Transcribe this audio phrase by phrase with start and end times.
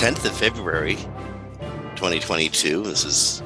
[0.00, 0.96] 10th of February,
[1.96, 2.84] 2022.
[2.84, 3.42] This is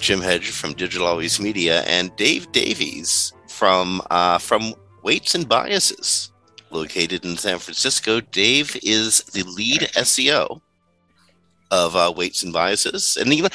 [0.00, 6.32] Jim Hedge from Digital Always Media and Dave Davies from uh, from Weights and Biases,
[6.70, 8.20] located in San Francisco.
[8.20, 10.60] Dave is the lead SEO
[11.70, 13.48] of uh, Weights and Biases, and know,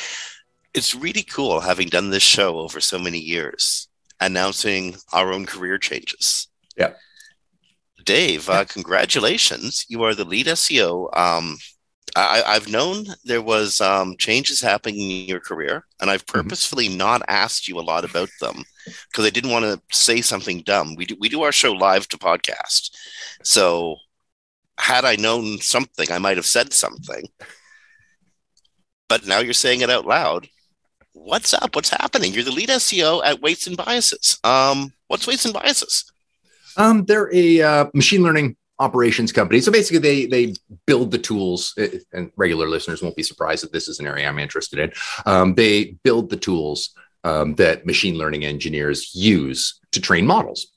[0.73, 3.89] it's really cool having done this show over so many years,
[4.21, 6.47] announcing our own career changes.
[6.77, 6.93] Yeah.
[8.05, 9.85] Dave, uh, congratulations!
[9.89, 11.09] You are the lead SEO.
[11.17, 11.57] Um,
[12.15, 16.41] I, have known there was um, changes happening in your career, and I've Mm-hmm.
[16.41, 18.63] purposefully not asked you a lot about them
[19.09, 20.95] because I didn't want to say something dumb.
[20.95, 22.91] We do we do our show live to podcast,
[23.43, 23.97] so
[24.77, 27.27] had I known something, I might have said something.
[29.09, 30.47] But now you're saying it out loud.
[31.13, 31.75] What's up?
[31.75, 32.33] What's happening?
[32.33, 34.39] You're the lead SEO at Weights and Biases.
[34.43, 36.09] Um, what's Weights and Biases?
[36.77, 39.61] Um, they're a uh, machine learning operations company.
[39.61, 43.73] So basically, they they build the tools, uh, and regular listeners won't be surprised that
[43.73, 44.91] this is an area I'm interested in.
[45.25, 46.91] Um, they build the tools
[47.23, 50.67] um, that machine learning engineers use to train models.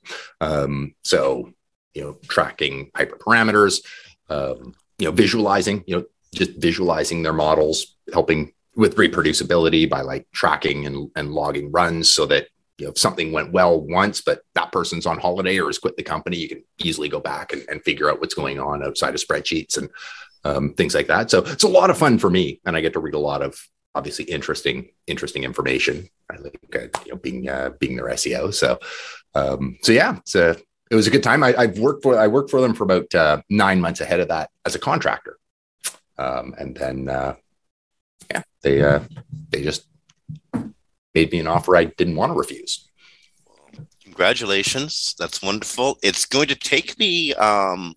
[0.41, 1.53] Um, so
[1.95, 3.85] you know, tracking hyperparameters,
[4.31, 10.27] um, you know, visualizing, you know, just visualizing their models, helping with reproducibility by like
[10.33, 12.49] tracking and, and logging runs so that
[12.83, 15.97] you know, if something went well once, but that person's on holiday or has quit
[15.97, 19.15] the company, you can easily go back and, and figure out what's going on outside
[19.15, 19.89] of spreadsheets and
[20.43, 21.31] um, things like that.
[21.31, 23.41] So it's a lot of fun for me, and I get to read a lot
[23.41, 23.57] of
[23.95, 26.09] obviously interesting, interesting information.
[26.29, 28.53] I like uh, you know being uh, being their SEO.
[28.53, 28.81] So
[29.37, 30.57] um, so yeah, it's a,
[30.91, 31.45] it was a good time.
[31.45, 34.27] I, I've worked for I worked for them for about uh, nine months ahead of
[34.27, 35.39] that as a contractor,
[36.19, 37.37] um, and then uh,
[38.29, 38.99] yeah, they uh,
[39.51, 39.87] they just
[41.15, 42.89] made me an offer I didn't want to refuse.
[44.03, 45.15] Congratulations.
[45.19, 45.99] That's wonderful.
[46.03, 47.95] It's going to take me, um,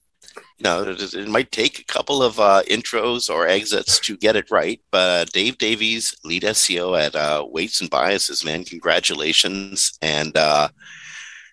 [0.58, 4.50] you know, it, might take a couple of uh, intros or exits to get it
[4.50, 4.80] right.
[4.92, 9.98] But Dave Davies, lead SEO at uh, Weights and Biases, man, congratulations.
[10.02, 10.70] And uh,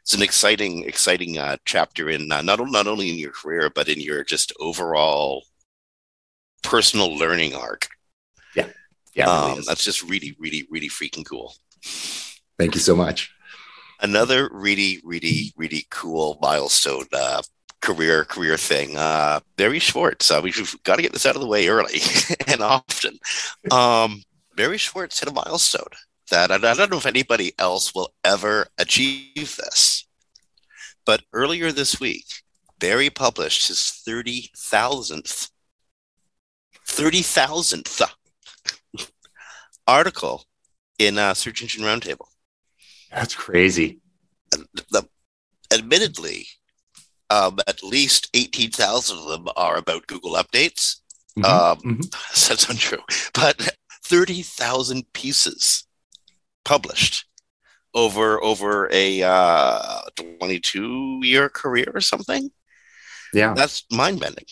[0.02, 3.88] it's an exciting, exciting uh, chapter in uh, not, not only in your career, but
[3.88, 5.44] in your just overall
[6.62, 7.88] personal learning arc.
[9.14, 11.54] Yeah, really Um, that's just really, really, really freaking cool.
[12.58, 13.32] Thank you so much.
[14.00, 17.42] another really really really cool milestone uh,
[17.80, 18.96] career career thing.
[18.96, 20.30] Uh barry schwartz.
[20.30, 22.00] Uh, we've got to get this out of the way early
[22.46, 23.18] and often.
[23.70, 24.22] Um
[24.56, 25.94] barry schwartz hit a milestone
[26.30, 30.06] that I, I don't know if anybody else will ever achieve this.
[31.04, 32.26] But earlier this week
[32.78, 35.50] barry published his 30000th
[36.88, 38.02] 30000th
[39.86, 40.44] article
[40.98, 42.26] in uh, search engine roundtable
[43.10, 44.00] That's crazy.
[44.50, 45.08] the
[45.72, 46.46] admittedly
[47.30, 50.96] um, at least 18,000 of them are about Google updates.
[51.38, 52.10] Mhm, Um, mhm.
[52.48, 55.84] That's untrue, but 30,000 pieces
[56.64, 57.24] published
[57.94, 60.00] over over a uh,
[60.38, 62.50] 22 year career or something.
[63.32, 63.54] Yeah.
[63.54, 64.44] That's mind bending.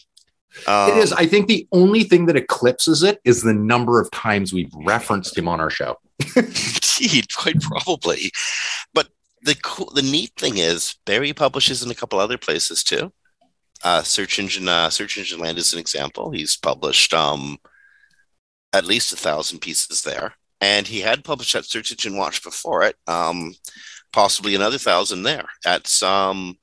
[0.66, 1.12] Um, it is.
[1.12, 5.36] I think the only thing that eclipses it is the number of times we've referenced
[5.36, 5.98] him on our show.
[6.36, 8.32] Indeed, quite probably.
[8.92, 9.08] But
[9.42, 13.12] the cool, the neat thing is Barry publishes in a couple other places too.
[13.82, 16.30] Uh, search engine, uh, search engine land is an example.
[16.30, 17.58] He's published um,
[18.72, 22.82] at least a thousand pieces there, and he had published at Search Engine Watch before
[22.82, 22.96] it.
[23.06, 23.54] Um,
[24.12, 26.58] possibly another thousand there at some.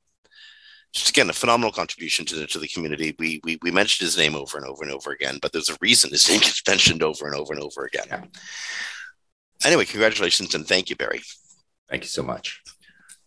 [0.94, 3.14] Just again, a phenomenal contribution to the to the community.
[3.18, 5.76] We we we mentioned his name over and over and over again, but there's a
[5.80, 8.06] reason his name gets mentioned over and over and over again.
[8.08, 8.24] Yeah.
[9.64, 11.20] Anyway, congratulations and thank you, Barry.
[11.90, 12.62] Thank you so much.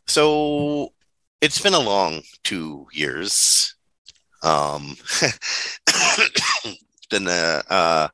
[0.08, 0.94] So
[1.40, 3.76] it's been a long two years.
[4.44, 8.08] Um, it's been a, uh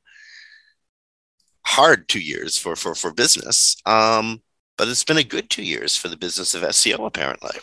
[1.65, 3.75] hard two years for for for business.
[3.85, 4.41] Um,
[4.77, 7.57] but it's been a good two years for the business of SEO, apparently.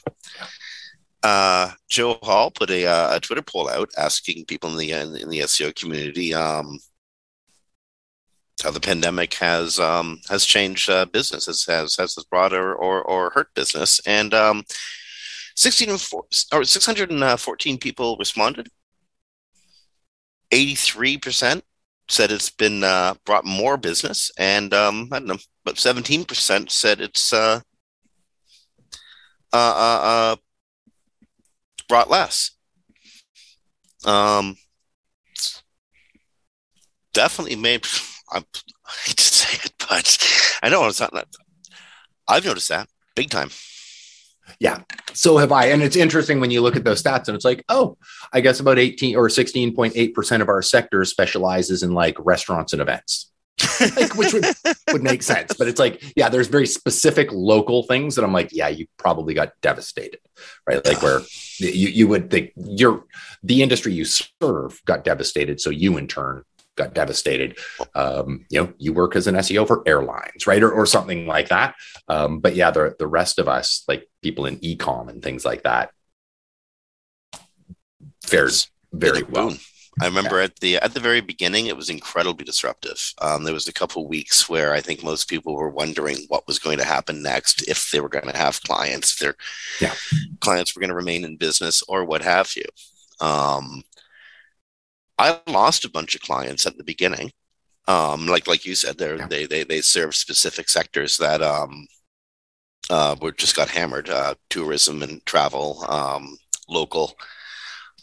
[1.25, 5.31] Uh, Joe Hall put a, uh, a Twitter poll out asking people in the in
[5.31, 6.79] the SEO community um,
[8.63, 13.03] how the pandemic has um, has changed uh, business, has has has brought or, or
[13.03, 14.65] or hurt business, and um,
[15.57, 18.69] sixteen and four, or six hundred and fourteen people responded.
[20.53, 21.63] 83%
[22.09, 27.01] said it's been uh, brought more business, and um, I don't know, but 17% said
[27.01, 27.61] it's uh,
[29.53, 30.37] uh, uh, uh,
[31.89, 32.51] brought less.
[34.05, 34.57] Um,
[37.13, 37.87] definitely made.
[38.33, 38.45] I'm,
[38.87, 41.13] I hate to say it, but I know it's not.
[42.29, 43.51] I've noticed that big time.
[44.59, 44.81] Yeah.
[45.15, 45.67] So have I.
[45.67, 47.97] And it's interesting when you look at those stats and it's like, oh,
[48.33, 53.33] I guess about 18 or 16.8% of our sector specializes in like restaurants and events.
[53.97, 54.45] like, which would,
[54.93, 55.55] would make sense.
[55.55, 59.35] But it's like, yeah, there's very specific local things that I'm like, yeah, you probably
[59.35, 60.21] got devastated,
[60.67, 60.85] right?
[60.85, 61.21] Like where
[61.59, 63.05] you, you would think your
[63.43, 65.61] the industry you serve got devastated.
[65.61, 66.45] So you in turn
[66.77, 67.59] got devastated.
[67.95, 71.49] Um, you know, you work as an SEO for airlines, right, or, or something like
[71.49, 71.75] that.
[72.09, 75.63] Um, but yeah, the the rest of us, like people in ecom and things like
[75.63, 75.91] that,
[78.23, 79.51] fares very well.
[79.51, 79.59] Boom.
[80.01, 80.45] I remember yeah.
[80.45, 83.15] at the at the very beginning, it was incredibly disruptive.
[83.21, 86.59] Um, there was a couple weeks where I think most people were wondering what was
[86.59, 89.35] going to happen next, if they were going to have clients, if their
[89.81, 89.95] yeah.
[90.41, 92.65] clients were going to remain in business, or what have you.
[93.21, 93.85] Um,
[95.19, 97.33] I lost a bunch of clients at the beginning.
[97.87, 99.27] Um, like like you said, yeah.
[99.29, 101.87] they they they serve specific sectors that um,
[102.91, 106.37] uh, were just got hammered: uh, tourism and travel, um,
[106.69, 107.15] local.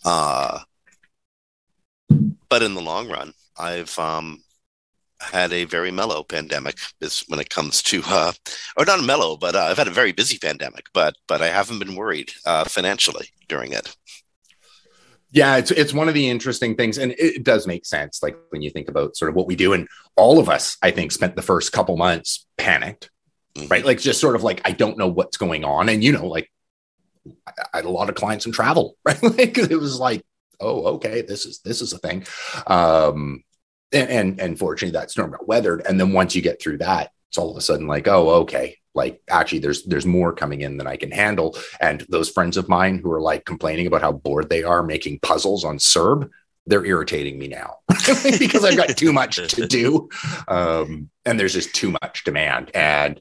[0.05, 0.59] Uh,
[2.51, 4.43] but in the long run, I've um,
[5.21, 8.33] had a very mellow pandemic is when it comes to, uh,
[8.75, 10.87] or not mellow, but uh, I've had a very busy pandemic.
[10.93, 13.95] But but I haven't been worried uh, financially during it.
[15.31, 18.21] Yeah, it's it's one of the interesting things, and it does make sense.
[18.21, 19.87] Like when you think about sort of what we do, and
[20.17, 23.09] all of us, I think, spent the first couple months panicked,
[23.55, 23.69] mm-hmm.
[23.69, 23.85] right?
[23.85, 26.51] Like just sort of like I don't know what's going on, and you know, like
[27.47, 29.23] I had a lot of clients in travel, right?
[29.23, 30.21] like it was like,
[30.61, 32.25] oh, okay, this is this is a thing,
[32.67, 33.43] um,
[33.91, 37.11] and and, and fortunately that storm got weathered, and then once you get through that,
[37.29, 40.77] it's all of a sudden like, oh, okay, like actually there's there's more coming in
[40.77, 41.57] than i can handle.
[41.79, 45.19] And those friends of mine who are like complaining about how bored they are making
[45.19, 46.29] puzzles on serb
[46.67, 50.09] they're irritating me now because i've got too much to do.
[50.47, 52.71] Um, and there's just too much demand.
[52.73, 53.19] And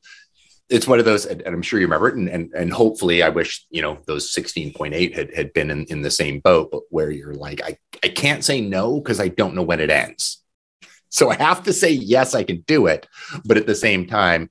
[0.71, 3.29] it's one of those and i'm sure you remember it and, and, and hopefully i
[3.29, 7.11] wish you know those 16.8 had, had been in, in the same boat but where
[7.11, 10.43] you're like i, I can't say no because i don't know when it ends
[11.09, 13.07] so i have to say yes i can do it
[13.45, 14.51] but at the same time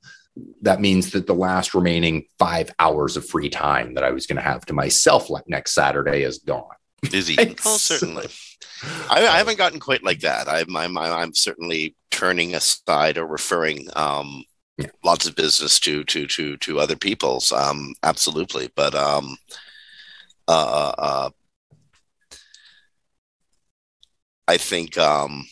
[0.62, 4.38] that means that the last remaining five hours of free time that I was going
[4.38, 6.76] to have to myself like next Saturday is gone.
[7.12, 8.28] Busy, oh, certainly.
[9.10, 10.48] I, I, haven't gotten quite like that.
[10.48, 14.44] I'm, I'm, I'm certainly turning aside or referring um,
[14.80, 14.88] yeah.
[15.04, 17.52] lots of business to to to to other people's.
[17.52, 19.38] Um, absolutely, but um,
[20.48, 21.30] uh, uh, uh
[24.48, 25.46] I think um,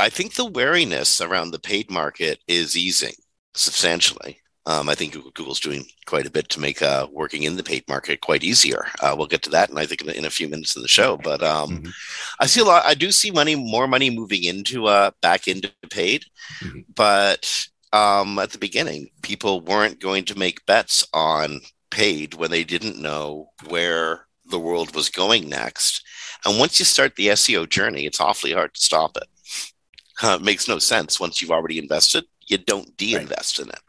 [0.00, 3.14] I think the wariness around the paid market is easing
[3.54, 4.40] substantially.
[4.66, 7.86] Um, I think Google's doing quite a bit to make uh, working in the paid
[7.86, 8.86] market quite easier.
[9.02, 10.88] Uh, we'll get to that, and I think in, in, a few minutes in the
[10.88, 11.18] show.
[11.18, 11.90] But um, mm-hmm.
[12.40, 12.84] I see a lot.
[12.86, 16.24] I do see money, more money moving into uh, back into paid.
[16.62, 16.80] Mm-hmm.
[16.94, 22.64] But um, at the beginning, people weren't going to make bets on paid when they
[22.64, 26.02] didn't know where the world was going next.
[26.44, 29.28] And once you start the SEO journey, it's awfully hard to stop it
[30.22, 31.20] uh, makes no sense.
[31.20, 33.66] Once you've already invested, you don't de-invest right.
[33.66, 33.80] in it.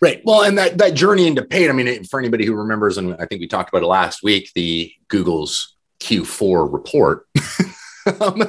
[0.00, 0.20] Right.
[0.24, 1.70] Well, and that that journey into paid.
[1.70, 4.50] I mean, for anybody who remembers, and I think we talked about it last week,
[4.54, 7.26] the Google's Q4 report.
[8.20, 8.42] um,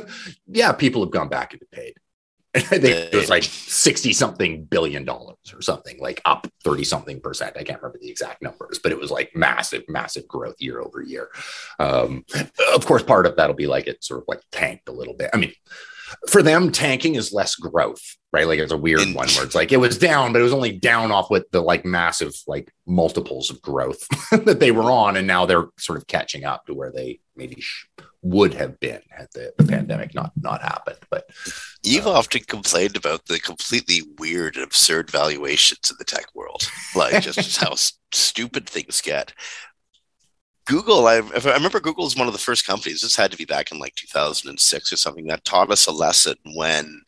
[0.48, 1.94] yeah, people have gone back into paid.
[2.56, 7.22] I think it was like 60 something billion dollars or something, like up 30 something
[7.22, 7.56] percent.
[7.56, 11.02] I can't remember the exact numbers, but it was like massive, massive growth year over
[11.02, 11.30] year.
[11.80, 12.26] Um,
[12.74, 15.30] of course, part of that'll be like it sort of like tanked a little bit.
[15.34, 15.54] I mean,
[16.30, 18.48] for them, tanking is less growth, right?
[18.48, 20.72] Like it's a weird one where it's like it was down, but it was only
[20.72, 25.28] down off with the like massive like multiples of growth that they were on, and
[25.28, 27.88] now they're sort of catching up to where they maybe sh-
[28.22, 31.00] would have been had the, the, pandemic not not happened.
[31.10, 31.30] But
[31.84, 36.70] you've uh, often complained about the completely weird and absurd valuations in the tech world,
[36.96, 37.74] like just how
[38.12, 39.34] stupid things get.
[40.68, 43.02] Google, I, I remember Google is one of the first companies.
[43.02, 46.36] This had to be back in like 2006 or something that taught us a lesson
[46.56, 47.02] when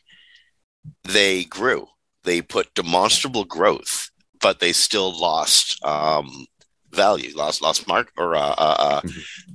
[1.04, 1.86] they grew.
[2.24, 4.10] They put demonstrable growth,
[4.42, 6.48] but they still lost um,
[6.92, 9.52] value, lost lost mark, or uh, uh, uh mm-hmm.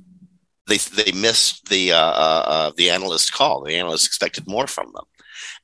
[0.67, 3.63] they they missed the uh, uh, uh, the analyst call.
[3.63, 5.05] The analyst expected more from them,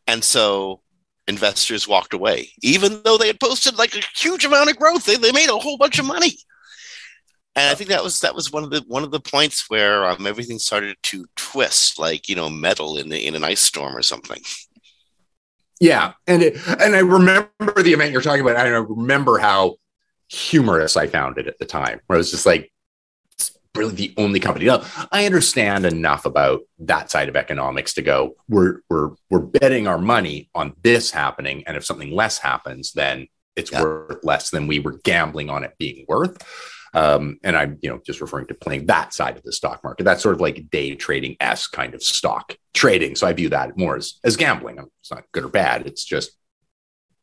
[0.07, 0.81] and so
[1.27, 5.05] investors walked away, even though they had posted like a huge amount of growth.
[5.05, 6.37] They, they made a whole bunch of money
[7.55, 10.05] and I think that was that was one of the one of the points where
[10.05, 13.95] um, everything started to twist, like you know, metal in the, in an ice storm
[13.95, 14.41] or something.
[15.79, 18.55] Yeah, and it, and I remember the event you're talking about.
[18.55, 19.77] I remember how
[20.29, 22.71] humorous I found it at the time, where I was just like,
[23.33, 24.67] it's really the only company.
[24.67, 29.87] Now, I understand enough about that side of economics to go, we're we're we're betting
[29.87, 33.27] our money on this happening, and if something less happens, then
[33.57, 33.81] it's yeah.
[33.81, 36.37] worth less than we were gambling on it being worth.
[36.93, 40.03] Um, and I'm, you know, just referring to playing that side of the stock market.
[40.03, 43.15] That's sort of like day trading s kind of stock trading.
[43.15, 44.77] So I view that more as as gambling.
[44.99, 45.87] It's not good or bad.
[45.87, 46.31] It's just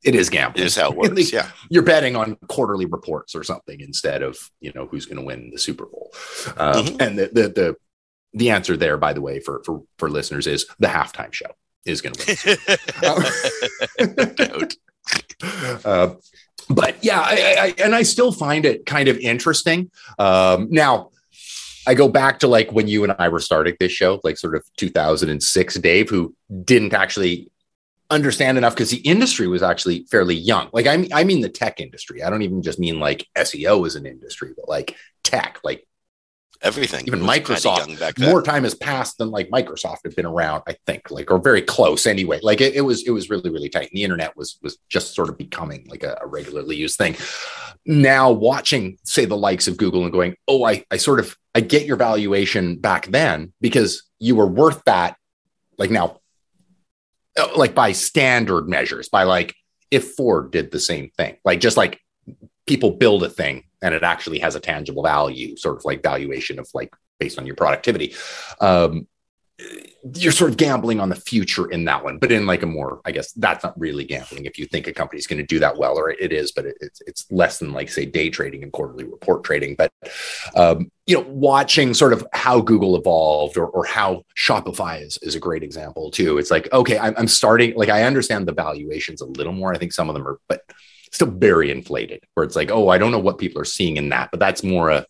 [0.04, 0.62] it is gambling.
[0.62, 1.32] It is how it works.
[1.32, 5.24] yeah, you're betting on quarterly reports or something instead of you know who's going to
[5.24, 6.10] win the Super Bowl.
[6.56, 6.96] Um, mm-hmm.
[7.00, 7.76] And the, the the
[8.34, 11.50] the answer there, by the way, for for for listeners is the halftime show
[11.84, 12.68] is going to
[13.98, 14.68] win.
[15.84, 16.14] uh,
[16.70, 19.90] but yeah, I, I, and I still find it kind of interesting.
[20.18, 21.10] Um, now,
[21.86, 24.54] I go back to like when you and I were starting this show, like sort
[24.54, 26.34] of 2006, Dave, who
[26.64, 27.50] didn't actually
[28.10, 30.68] understand enough because the industry was actually fairly young.
[30.72, 32.22] Like I mean, I mean the tech industry.
[32.22, 35.87] I don't even just mean like SEO as an industry, but like tech, like
[36.62, 37.04] everything.
[37.06, 38.18] Even Microsoft.
[38.18, 41.62] More time has passed than like Microsoft had been around, I think, like or very
[41.62, 42.40] close anyway.
[42.42, 43.90] Like it, it was it was really really tight.
[43.90, 47.16] And the internet was was just sort of becoming like a, a, regularly used thing.
[47.86, 51.60] Now watching say the likes of Google and going, oh, I I sort of I
[51.60, 55.16] get your valuation back then because you were worth that.
[55.76, 56.18] Like now,
[57.38, 59.54] uh, like by standard measures, by like
[59.90, 62.00] if Ford did the same thing, like just like
[62.66, 66.58] people build a thing and it actually has a tangible value, sort of like valuation
[66.58, 68.14] of like based on your productivity.
[68.60, 69.06] Um,
[70.14, 73.00] you're sort of gambling on the future in that one, but in like a more,
[73.04, 75.76] I guess that's not really gambling if you think a company's going to do that
[75.76, 78.72] well, or it is, but it, it's it's less than like say day trading and
[78.72, 79.74] quarterly report trading.
[79.74, 79.92] But
[80.54, 85.34] um, you know, watching sort of how Google evolved or or how Shopify is is
[85.34, 86.38] a great example too.
[86.38, 89.74] It's like okay, I'm, I'm starting like I understand the valuations a little more.
[89.74, 90.62] I think some of them are, but
[91.12, 94.08] still very inflated where it's like oh i don't know what people are seeing in
[94.08, 95.06] that but that's more a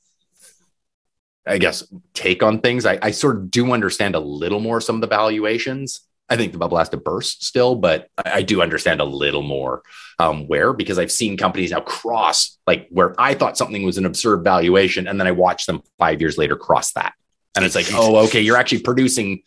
[1.47, 2.85] i guess take on things.
[2.85, 6.01] I, I sort of do understand a little more some of the valuations.
[6.31, 9.43] I think the bubble has to burst still but i, I do understand a little
[9.43, 9.83] more
[10.19, 14.05] um, where because i've seen companies now cross like where i thought something was an
[14.05, 17.15] absurd valuation and then i watch them five years later cross that.
[17.57, 19.43] And it's like oh okay you're actually producing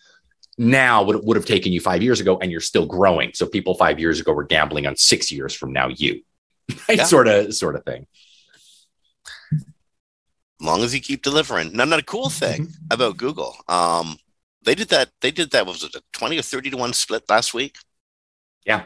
[0.58, 3.32] now what it would have taken you five years ago and you're still growing.
[3.34, 6.22] So people five years ago were gambling on six years from now you
[6.90, 7.02] right?
[7.02, 8.08] Sort of, sort of thing.
[9.54, 11.74] As long as you keep delivering.
[11.74, 12.86] Now, another cool thing mm-hmm.
[12.92, 14.18] about Google, um,
[14.64, 15.10] they did that.
[15.22, 15.66] They did that.
[15.66, 17.76] Was it a twenty or thirty to one split last week?
[18.66, 18.84] Yeah.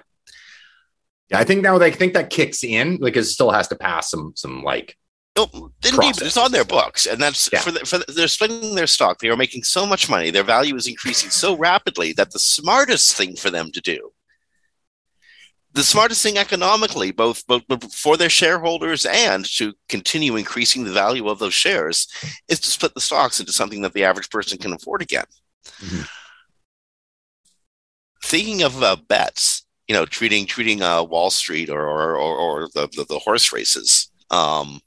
[1.29, 4.09] Yeah, I think now they think that kicks in because it still has to pass
[4.11, 4.95] some some like
[5.35, 5.49] no,
[5.85, 7.59] indeed, it's on their books, and that's yeah.
[7.59, 9.19] for, the, for the, they're splitting their stock.
[9.19, 10.31] They are making so much money.
[10.31, 14.13] Their value is increasing so rapidly that the smartest thing for them to do
[15.75, 21.27] the smartest thing economically, both, both for their shareholders and to continue increasing the value
[21.27, 22.08] of those shares,
[22.48, 25.25] is to split the stocks into something that the average person can afford again.
[25.82, 26.03] Mm-hmm.
[28.24, 32.70] Thinking of uh, bets, you know, treating treating uh, Wall Street or or, or, or
[32.74, 34.79] the, the, the horse races, um,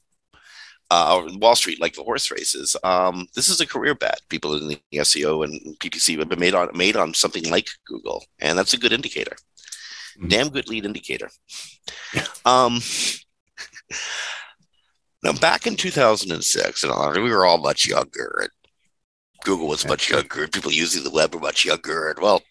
[0.91, 2.77] uh, or Wall Street like the horse races.
[2.83, 4.23] Um, this is a career bet.
[4.31, 8.25] People in the SEO and PPC have been made on made on something like Google,
[8.41, 9.37] and that's a good indicator.
[10.19, 10.29] Mm-hmm.
[10.29, 11.31] Damn good lead indicator.
[12.45, 12.81] Um,
[15.23, 18.51] now, back in 2006, and we were all much younger, and
[19.45, 22.43] Google was much younger, and people using the web were much younger, and well,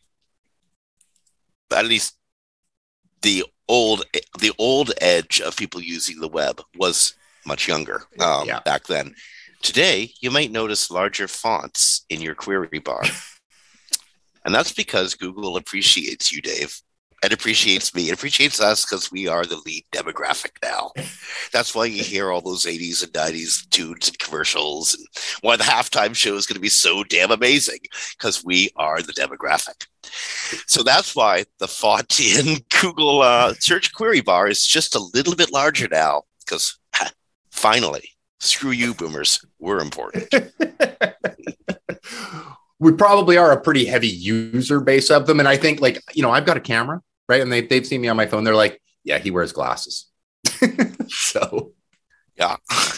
[1.76, 2.16] at least
[3.22, 4.06] the old
[4.40, 8.60] the old edge of people using the web was much younger um, yeah.
[8.62, 9.14] back then.
[9.62, 13.04] Today, you might notice larger fonts in your query bar.
[14.46, 16.80] and that's because Google appreciates you, Dave.
[17.24, 18.10] It appreciates me.
[18.10, 20.92] It appreciates us because we are the lead demographic now.
[21.52, 25.06] That's why you hear all those 80s and 90s tunes and commercials, and
[25.42, 27.80] why the halftime show is going to be so damn amazing
[28.18, 29.88] because we are the demographic.
[30.68, 35.36] So that's why the font in Google uh, search query bar is just a little
[35.36, 36.78] bit larger now because
[37.52, 40.34] finally, screw you, boomers, we're important.
[42.80, 45.40] we probably are a pretty heavy user base of them.
[45.40, 47.42] And I think like, you know, I've got a camera, right?
[47.42, 48.44] And they, they've seen me on my phone.
[48.44, 50.08] They're like, yeah, he wears glasses.
[51.08, 51.74] so
[52.38, 52.56] yeah.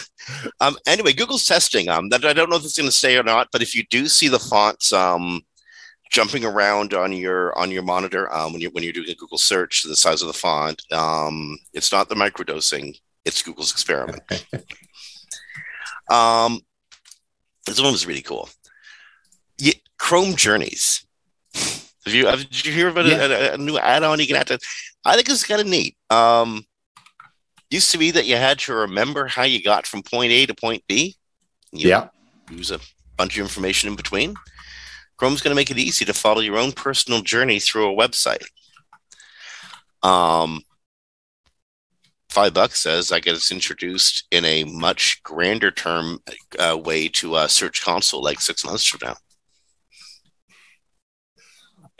[0.60, 3.24] Um, anyway, Google's testing um, that I don't know if it's going to stay or
[3.24, 5.40] not, but if you do see the fonts um,
[6.12, 9.38] jumping around on your on your monitor um, when you're when you're doing a Google
[9.38, 14.22] search, the size of the font, um, it's not the microdosing; it's Google's experiment.
[16.10, 16.60] Um,
[17.66, 18.48] this one was really cool.
[20.00, 21.06] Chrome Journeys.
[21.54, 23.26] Have you, have, did you hear about Yeah.
[23.26, 24.58] a, a, a new add-on you can add to?
[25.04, 25.96] I think it's kind of neat.
[26.08, 26.64] Um,
[27.70, 30.54] used to be that you had to remember how you got from point A to
[30.54, 31.16] point B.
[31.72, 32.08] Yeah.
[32.50, 32.80] use a
[33.16, 34.34] bunch of information in between.
[35.18, 38.42] Chrome's going to make it easy to follow your own personal journey through a website.
[40.02, 40.62] Um,
[42.30, 46.20] five bucks says I guess introduced in a much grander term
[46.58, 49.16] uh, way to uh, Search Console like six months from now.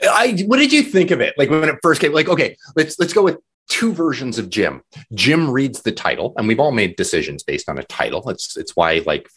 [0.03, 1.33] I what did you think of it?
[1.37, 3.37] Like when it first came, like, okay, let's let's go with
[3.69, 4.81] two versions of Jim.
[5.13, 8.27] Jim reads the title, and we've all made decisions based on a title.
[8.29, 9.29] It's it's why like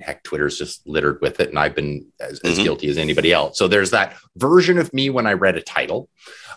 [0.00, 2.64] heck, Twitter's just littered with it, and I've been as, as Mhm.
[2.64, 3.58] guilty as anybody else.
[3.58, 6.08] So there's that version of me when I read a title,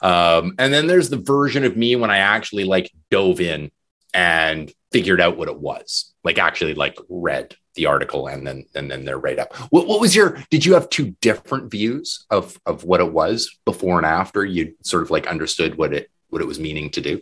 [0.01, 3.71] um, and then there's the version of me when I actually like dove in
[4.13, 6.13] and figured out what it was.
[6.23, 9.55] Like actually like read the article and then and then their write up.
[9.71, 10.37] What, what was your?
[10.49, 14.75] Did you have two different views of of what it was before and after you
[14.83, 17.21] sort of like understood what it what it was meaning to do?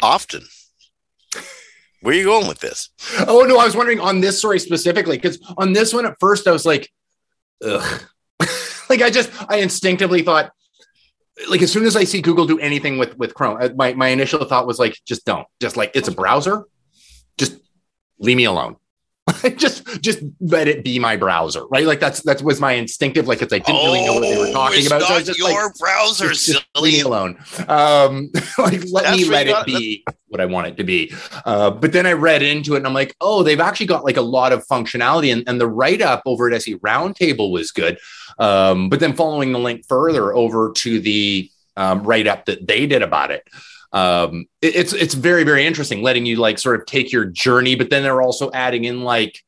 [0.00, 0.44] Often.
[2.00, 2.88] Where are you going with this?
[3.28, 6.48] Oh no, I was wondering on this story specifically because on this one at first
[6.48, 6.90] I was like,
[7.64, 8.02] ugh,
[8.88, 10.50] like I just I instinctively thought,
[11.48, 14.08] like as soon as I see Google do anything with with Chrome, uh, my my
[14.08, 16.64] initial thought was like, just don't, just like it's a browser,
[18.22, 18.76] leave me alone.
[19.56, 21.86] just just let it be my browser, right?
[21.86, 23.28] Like that's that was my instinctive.
[23.28, 25.02] Like it's I didn't really know what they were talking Oh, it's about.
[25.02, 27.38] so just your like, browser, just, just leave me alone.
[27.68, 31.14] Um, like let That's me let it be what I want it to be.
[31.44, 34.16] Uh, but then I read into it and I'm like, oh, they've actually got like
[34.16, 37.98] a lot of functionality, and, and the write up over at SE Roundtable was good.
[38.40, 42.86] Um, but then following the link further over to the um, write up that they
[42.86, 43.46] did about it.
[43.92, 47.74] Um, it- it's it's very very interesting, letting you like sort of take your journey,
[47.74, 49.38] but then they're also adding in like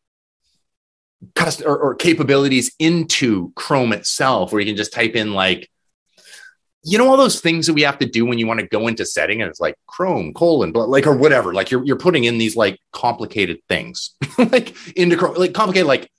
[1.34, 5.70] cust- or, or capabilities into Chrome itself, where you can just type in like,
[6.82, 8.86] you know, all those things that we have to do when you want to go
[8.88, 11.54] into setting, and it's like Chrome colon, but like or whatever.
[11.54, 16.10] Like you're you're putting in these like complicated things, like into Chrome, like complicated, like.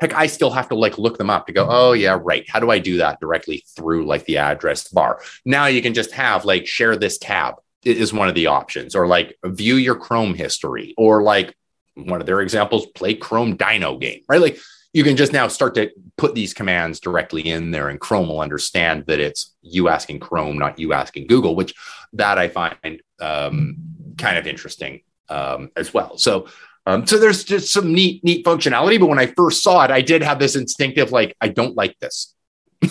[0.00, 2.44] Heck, I still have to like look them up to go, oh, yeah, right.
[2.50, 5.20] How do I do that directly through like the address bar?
[5.44, 9.06] Now you can just have like share this tab is one of the options, or
[9.06, 11.54] like view your Chrome history, or like
[11.94, 14.40] one of their examples, play Chrome Dino game, right?
[14.40, 14.58] Like
[14.92, 18.40] you can just now start to put these commands directly in there, and Chrome will
[18.40, 21.74] understand that it's you asking Chrome, not you asking Google, which
[22.14, 23.76] that I find um,
[24.16, 26.16] kind of interesting um, as well.
[26.18, 26.48] So,
[26.86, 29.00] um, so there's just some neat, neat functionality.
[29.00, 31.98] But when I first saw it, I did have this instinctive like, I don't like
[31.98, 32.34] this.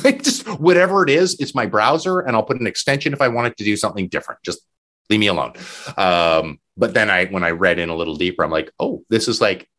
[0.04, 3.28] like just whatever it is, it's my browser, and I'll put an extension if I
[3.28, 4.42] want it to do something different.
[4.44, 4.62] Just
[5.10, 5.54] leave me alone.
[5.98, 9.28] Um, but then I, when I read in a little deeper, I'm like, oh, this
[9.28, 9.70] is like,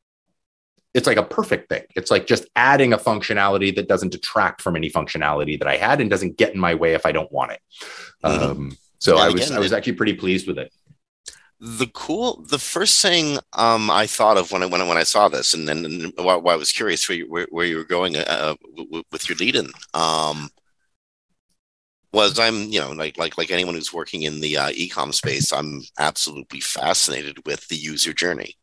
[0.93, 1.83] it's like a perfect thing.
[1.97, 6.01] It's like just adding a functionality that doesn't detract from any functionality that I had
[6.01, 7.61] and doesn't get in my way if I don't want it.
[8.25, 8.31] Mhm.
[8.51, 10.73] Um, so And I was, again, I was actually pretty pleased with it.
[11.61, 15.05] the cool the first thing um i thought of when i when I, when I
[15.05, 18.17] saw this and then why, i was curious where you, where, where you were going
[18.17, 20.51] uh, w- with your lead in um
[22.14, 25.53] was i'm you know like like like anyone who's working in the uh, ecom space
[25.53, 28.57] i'm absolutely fascinated with the user journey.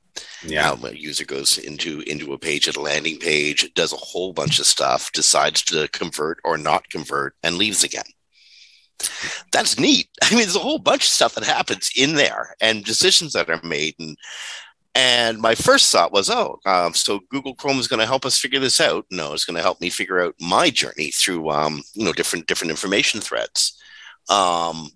[0.44, 0.64] Yeah.
[0.64, 4.34] how a user goes into into a page at a landing page does a whole
[4.34, 8.04] bunch of stuff decides to convert or not convert and leaves again.
[9.54, 10.10] That's neat.
[10.22, 13.50] I mean there's a whole bunch of stuff that happens in there and decisions that
[13.50, 14.18] are made and
[14.94, 18.38] and my first thought was oh um, so google chrome is going to help us
[18.38, 21.82] figure this out no it's going to help me figure out my journey through um,
[21.94, 23.82] you know different different information threads
[24.30, 24.90] um,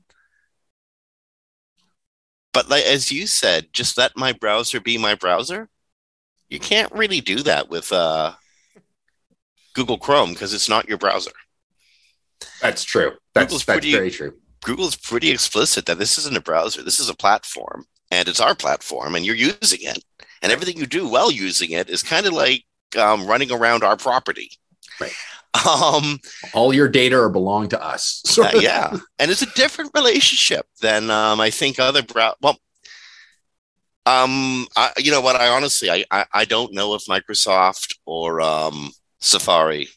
[2.56, 5.68] but like as you said, just let my browser be my browser.
[6.50, 8.34] You can't really do that with uh,
[9.74, 11.32] Google Chrome because it's not your browser.
[12.62, 13.12] That's true.
[13.34, 14.36] That's, Google's that's pretty- very true.
[14.64, 16.82] Google's pretty explicit that this isn't a browser.
[16.82, 20.04] This is a platform, and it's our platform, and you're using it.
[20.42, 22.64] And everything you do while using it is kind of like
[22.98, 24.52] um, running around our property.
[25.00, 25.14] Right.
[25.66, 26.20] Um,
[26.54, 28.22] All your data are belong to us.
[28.38, 32.36] Uh, yeah, and it's a different relationship than um, I think other brow.
[32.42, 32.58] Well,
[34.06, 35.38] um, I, you know what?
[35.38, 39.88] I honestly, I, I, I don't know if Microsoft or um, Safari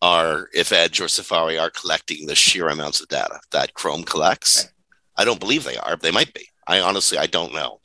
[0.00, 4.72] are, if Edge or Safari are collecting the sheer amounts of data that Chrome collects.
[5.16, 5.96] I don't believe they are.
[5.96, 6.48] They might be.
[6.68, 7.80] I honestly, I don't know,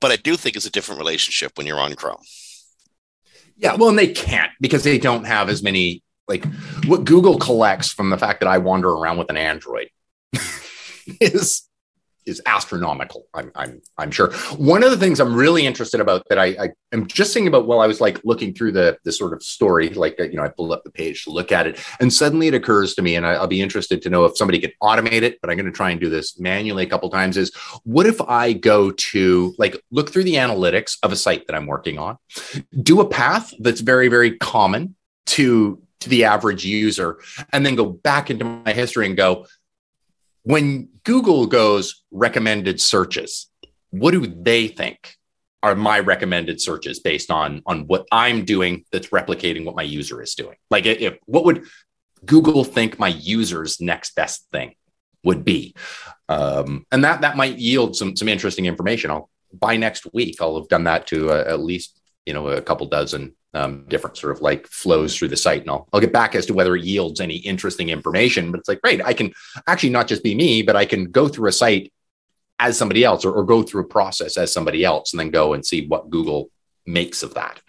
[0.00, 2.22] but I do think it's a different relationship when you're on Chrome.
[3.56, 6.44] Yeah, well, and they can't because they don't have as many like
[6.86, 9.90] what Google collects from the fact that I wander around with an Android
[11.20, 11.68] is
[12.26, 13.26] is astronomical.
[13.34, 14.32] I'm, I'm, I'm sure.
[14.56, 17.66] One of the things I'm really interested about that I, I am just thinking about
[17.66, 20.48] while I was like looking through the the sort of story, like you know, I
[20.48, 23.26] pulled up the page to look at it, and suddenly it occurs to me, and
[23.26, 25.40] I, will be interested to know if somebody can automate it.
[25.40, 27.36] But I'm going to try and do this manually a couple times.
[27.36, 27.54] Is
[27.84, 31.66] what if I go to like look through the analytics of a site that I'm
[31.66, 32.18] working on,
[32.82, 37.18] do a path that's very very common to to the average user,
[37.52, 39.46] and then go back into my history and go
[40.44, 43.48] when Google goes recommended searches,
[43.90, 45.16] what do they think
[45.62, 50.20] are my recommended searches based on on what I'm doing that's replicating what my user
[50.22, 50.56] is doing?
[50.70, 51.64] Like if what would
[52.24, 54.74] Google think my user's next best thing
[55.24, 55.74] would be?
[56.28, 59.10] Um, and that that might yield some some interesting information.
[59.10, 62.62] I'll by next week I'll have done that to uh, at least you know a
[62.62, 65.62] couple dozen um, different sort of like flows through the site.
[65.62, 68.50] And I'll, I'll get back as to whether it yields any interesting information.
[68.50, 69.32] But it's like, great, I can
[69.66, 71.92] actually not just be me, but I can go through a site
[72.58, 75.52] as somebody else or, or go through a process as somebody else and then go
[75.52, 76.50] and see what Google
[76.86, 77.60] makes of that.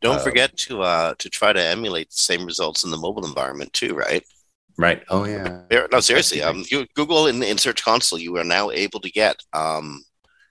[0.00, 3.26] Don't uh, forget to uh, to try to emulate the same results in the mobile
[3.26, 4.24] environment too, right?
[4.78, 5.02] Right.
[5.10, 5.62] Oh yeah.
[5.92, 6.42] No, seriously.
[6.42, 10.02] Um, you, Google in, in Search Console, you are now able to get um,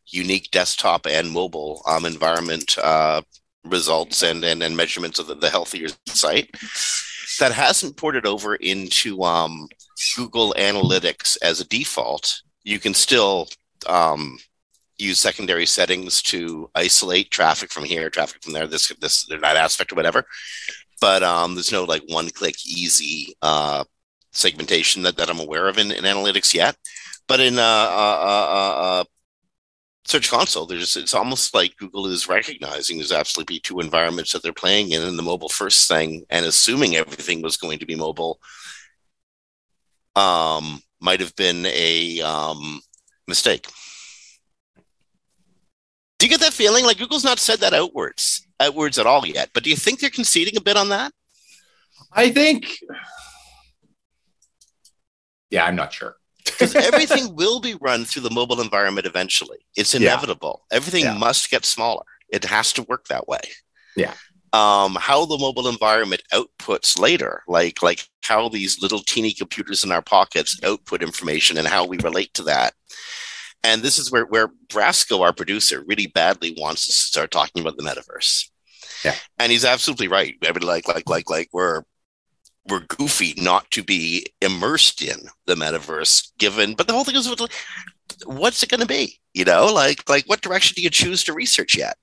[0.06, 3.22] unique desktop and mobile um, environment uh,
[3.66, 6.50] results and, and, and measurements of the, the healthier site
[7.40, 9.68] that hasn't ported over into um,
[10.16, 12.42] Google Analytics as a default.
[12.64, 13.48] You can still
[13.88, 14.38] um,
[14.98, 19.92] use secondary settings to isolate traffic from here, traffic from there, this this that aspect
[19.92, 20.26] or whatever.
[21.02, 23.86] But um, there's no like one click easy uh,
[24.32, 26.76] segmentation that, that I'm aware of in, in analytics yet.
[27.28, 29.04] But in uh, uh, uh, uh
[30.10, 34.52] Search Console, there's it's almost like Google is recognizing there's absolutely two environments that they're
[34.52, 38.40] playing in, in the mobile first thing, and assuming everything was going to be mobile,
[40.16, 42.82] um, might have been a um,
[43.28, 43.68] mistake.
[46.18, 46.86] Do you get that feeling?
[46.86, 49.52] Like Google's not said that outwards, outwards at all yet.
[49.54, 51.14] But do you think they're conceding a bit on that?
[52.12, 52.80] I think.
[55.52, 56.16] Yeah, I'm not sure
[56.60, 59.60] because everything will be run through the mobile environment eventually.
[59.76, 60.66] It's inevitable.
[60.70, 60.78] Yeah.
[60.78, 61.18] Everything yeah.
[61.18, 62.06] must get smaller.
[62.30, 63.42] It has to work that way.
[63.96, 64.14] Yeah.
[64.52, 69.92] Um, how the mobile environment outputs later, like like how these little teeny computers in
[69.92, 72.74] our pockets output information and how we relate to that.
[73.64, 77.62] And this is where where Brasco, our producer, really badly wants us to start talking
[77.62, 78.50] about the metaverse.
[79.04, 79.16] Yeah.
[79.38, 80.36] And he's absolutely right.
[80.44, 81.84] I mean, like like like like we're
[82.70, 87.28] we're goofy not to be immersed in the metaverse given but the whole thing is
[88.26, 89.20] what's it going to be?
[89.34, 91.98] You know like like what direction do you choose to research yet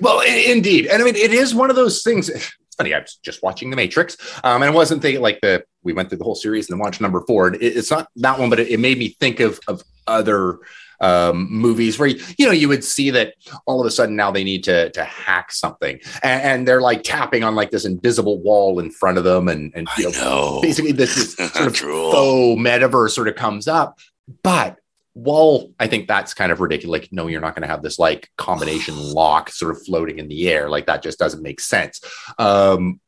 [0.00, 0.86] well indeed.
[0.86, 2.30] And i mean it is one of those things
[2.76, 5.92] funny i was just watching the matrix um, and i wasn't thinking like the we
[5.92, 8.38] went through the whole series and then watched number four and it, it's not that
[8.38, 10.58] one but it, it made me think of of other
[11.02, 13.34] um, movies where you know you would see that
[13.66, 17.02] all of a sudden now they need to to hack something and, and they're like
[17.02, 20.62] tapping on like this invisible wall in front of them and and you know, know.
[20.62, 23.98] basically this, is sort of faux metaverse sort of comes up
[24.42, 24.78] but
[25.14, 27.98] while I think that's kind of ridiculous, like, no, you're not going to have this
[27.98, 30.68] like combination lock sort of floating in the air.
[30.68, 32.00] Like that just doesn't make sense.
[32.38, 33.00] Um,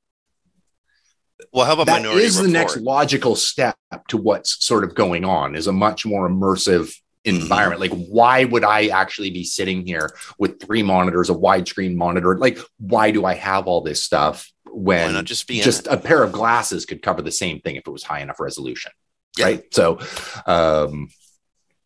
[1.53, 3.77] well, how about that is the next logical step
[4.09, 7.81] to what's sort of going on is a much more immersive environment.
[7.81, 12.37] Like, why would I actually be sitting here with three monitors, a widescreen monitor?
[12.37, 16.87] Like, why do I have all this stuff when just just a pair of glasses
[16.87, 18.93] could cover the same thing if it was high enough resolution?
[19.39, 19.47] Yeah.
[19.47, 19.75] Right.
[19.75, 19.99] So,
[20.47, 21.09] um,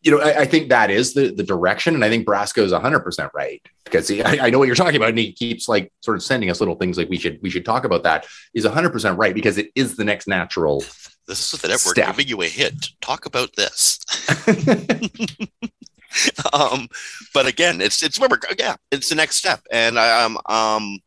[0.01, 1.93] you know, I, I, think that is the, the direction.
[1.93, 4.95] And I think Brasco is 100% right because he, I, I, know what you're talking
[4.95, 5.09] about.
[5.09, 7.65] And he keeps like sort of sending us little things like we should, we should
[7.65, 8.25] talk about that.
[8.53, 10.83] He's 100% right because it is the next natural
[11.27, 12.89] this is the network giving you a hint.
[13.01, 13.99] Talk about this.
[16.53, 16.87] um,
[17.33, 19.61] but again, it's it's where we're yeah, it's the next step.
[19.71, 20.99] And I um um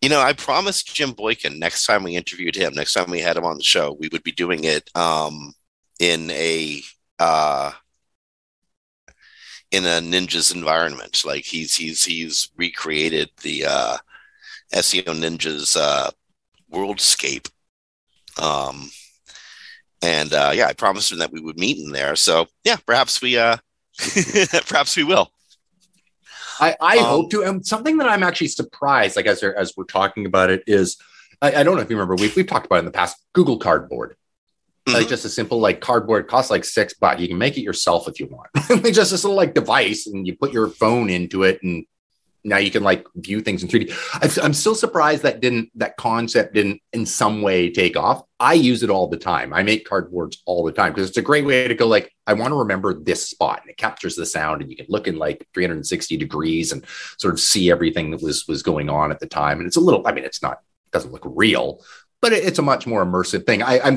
[0.00, 3.36] you know, I promised Jim Boykin next time we interviewed him, next time we had
[3.36, 5.52] him on the show, we would be doing it um
[5.98, 6.82] in a
[7.18, 7.72] uh
[9.70, 11.22] in a ninjas environment.
[11.24, 13.96] Like he's he's he's recreated the uh
[14.72, 16.10] SEO ninjas uh
[16.72, 17.48] worldscape
[18.38, 18.90] um,
[20.02, 22.16] and uh, yeah, I promised him that we would meet in there.
[22.16, 23.56] So yeah, perhaps we uh,
[24.66, 25.30] perhaps we will.
[26.60, 27.42] I, I um, hope to.
[27.42, 30.96] And something that I'm actually surprised, like as as we're talking about it, is
[31.42, 33.16] I, I don't know if you remember we've we've talked about it in the past.
[33.32, 34.16] Google Cardboard,
[34.88, 34.98] mm-hmm.
[34.98, 37.20] like just a simple like cardboard costs like six bucks.
[37.20, 38.48] You can make it yourself if you want.
[38.94, 41.86] just this little like device, and you put your phone into it, and
[42.44, 44.42] now you can like view things in 3D.
[44.42, 48.22] I'm still surprised that didn't that concept didn't in some way take off.
[48.40, 49.52] I use it all the time.
[49.52, 52.34] I make cardboards all the time because it's a great way to go like I
[52.34, 55.18] want to remember this spot and it captures the sound and you can look in
[55.18, 56.84] like 360 degrees and
[57.18, 59.58] sort of see everything that was was going on at the time.
[59.58, 61.82] And it's a little I mean it's not it doesn't look real,
[62.20, 63.62] but it, it's a much more immersive thing.
[63.62, 63.96] I, I'm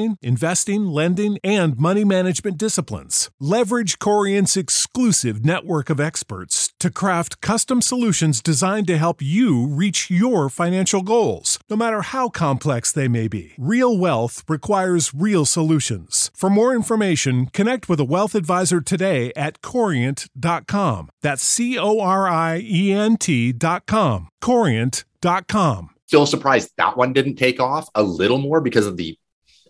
[0.21, 3.29] investing, lending, and money management disciplines.
[3.39, 10.09] Leverage Corient's exclusive network of experts to craft custom solutions designed to help you reach
[10.09, 13.53] your financial goals, no matter how complex they may be.
[13.57, 16.31] Real wealth requires real solutions.
[16.35, 21.09] For more information, connect with a wealth advisor today at corient.com.
[21.21, 24.29] That's C O R I E N T.com.
[24.41, 25.89] Corient.com.
[26.07, 29.17] still surprised that one didn't take off a little more because of the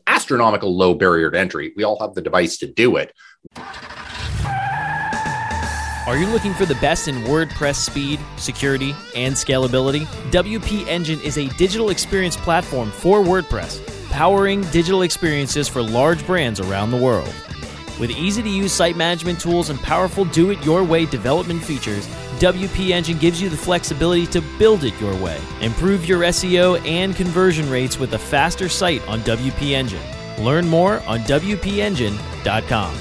[0.08, 1.74] astronomical low barrier to entry.
[1.76, 3.14] We all have the device to do it.
[6.08, 10.06] Are you looking for the best in WordPress speed, security, and scalability?
[10.32, 16.60] WP Engine is a digital experience platform for WordPress, powering digital experiences for large brands
[16.60, 17.34] around the world.
[18.00, 22.08] With easy to use site management tools and powerful do it your way development features,
[22.42, 25.40] WP Engine gives you the flexibility to build it your way.
[25.62, 30.02] Improve your SEO and conversion rates with a faster site on WP Engine.
[30.44, 32.96] Learn more on WPEngine.com.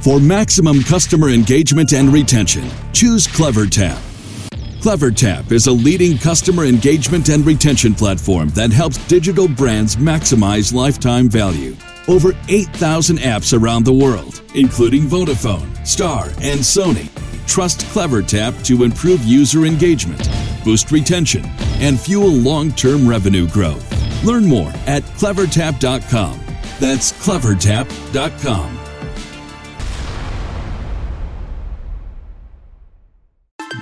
[0.00, 4.00] For maximum customer engagement and retention, choose CleverTap.
[4.80, 11.28] CleverTap is a leading customer engagement and retention platform that helps digital brands maximize lifetime
[11.28, 11.76] value.
[12.08, 17.08] Over 8,000 apps around the world, including Vodafone, Star, and Sony,
[17.46, 20.28] trust CleverTap to improve user engagement,
[20.64, 21.44] boost retention,
[21.78, 23.84] and fuel long term revenue growth.
[24.24, 26.40] Learn more at clevertap.com.
[26.78, 28.76] That's clevertap.com.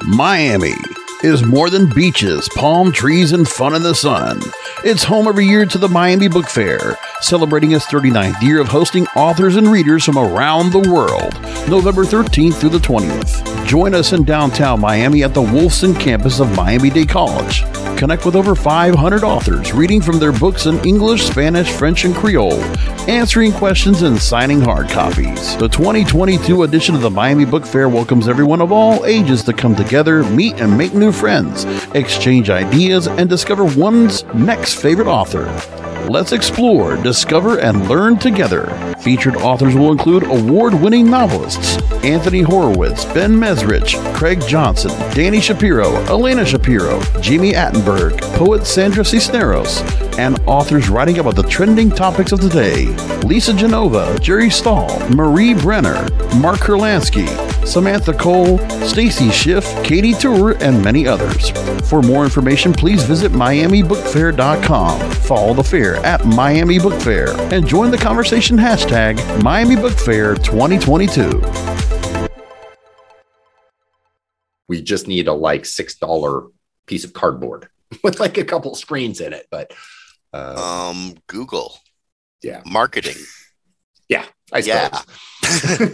[0.07, 0.75] Miami
[1.23, 4.41] is more than beaches, palm trees, and fun in the sun.
[4.85, 9.09] It's home every year to the Miami Book Fair, celebrating its 39th year of hosting
[9.17, 11.35] authors and readers from around the world,
[11.69, 13.67] November 13th through the 20th.
[13.67, 17.65] Join us in downtown Miami at the Wolfson campus of Miami Dade College.
[17.99, 22.63] Connect with over 500 authors reading from their books in English, Spanish, French, and Creole,
[23.09, 25.57] answering questions and signing hard copies.
[25.57, 29.75] The 2022 edition of the Miami Book Fair welcomes everyone of all ages to come
[29.75, 31.65] together, meet, and make new friends,
[31.97, 35.45] exchange ideas, and discover one's next favorite author.
[36.09, 38.67] Let's explore, discover, and learn together.
[39.01, 45.95] Featured authors will include award winning novelists Anthony Horowitz, Ben Mezrich, Craig Johnson, Dani Shapiro,
[46.07, 49.83] Elena Shapiro, Jimmy Attenberg, poet Sandra Cisneros,
[50.19, 52.87] and authors writing about the trending topics of the day
[53.27, 57.27] Lisa Genova, Jerry Stahl, Marie Brenner, Mark Kurlansky,
[57.69, 61.51] Samantha Cole, Stacy Schiff, Katie Tur, and many others.
[61.89, 65.11] For more information, please visit MiamiBookFair.com.
[65.13, 70.35] Follow the fair at Miami Book Fair and join the conversation hashtag Miami Book Fair
[70.37, 71.43] 2022.
[74.69, 76.51] We just need a like $6
[76.87, 77.69] piece of cardboard
[78.03, 79.47] with like a couple screens in it.
[79.51, 79.73] But
[80.33, 81.79] uh, Um, Google
[82.43, 83.17] yeah, marketing.
[84.09, 85.05] yeah, I suppose.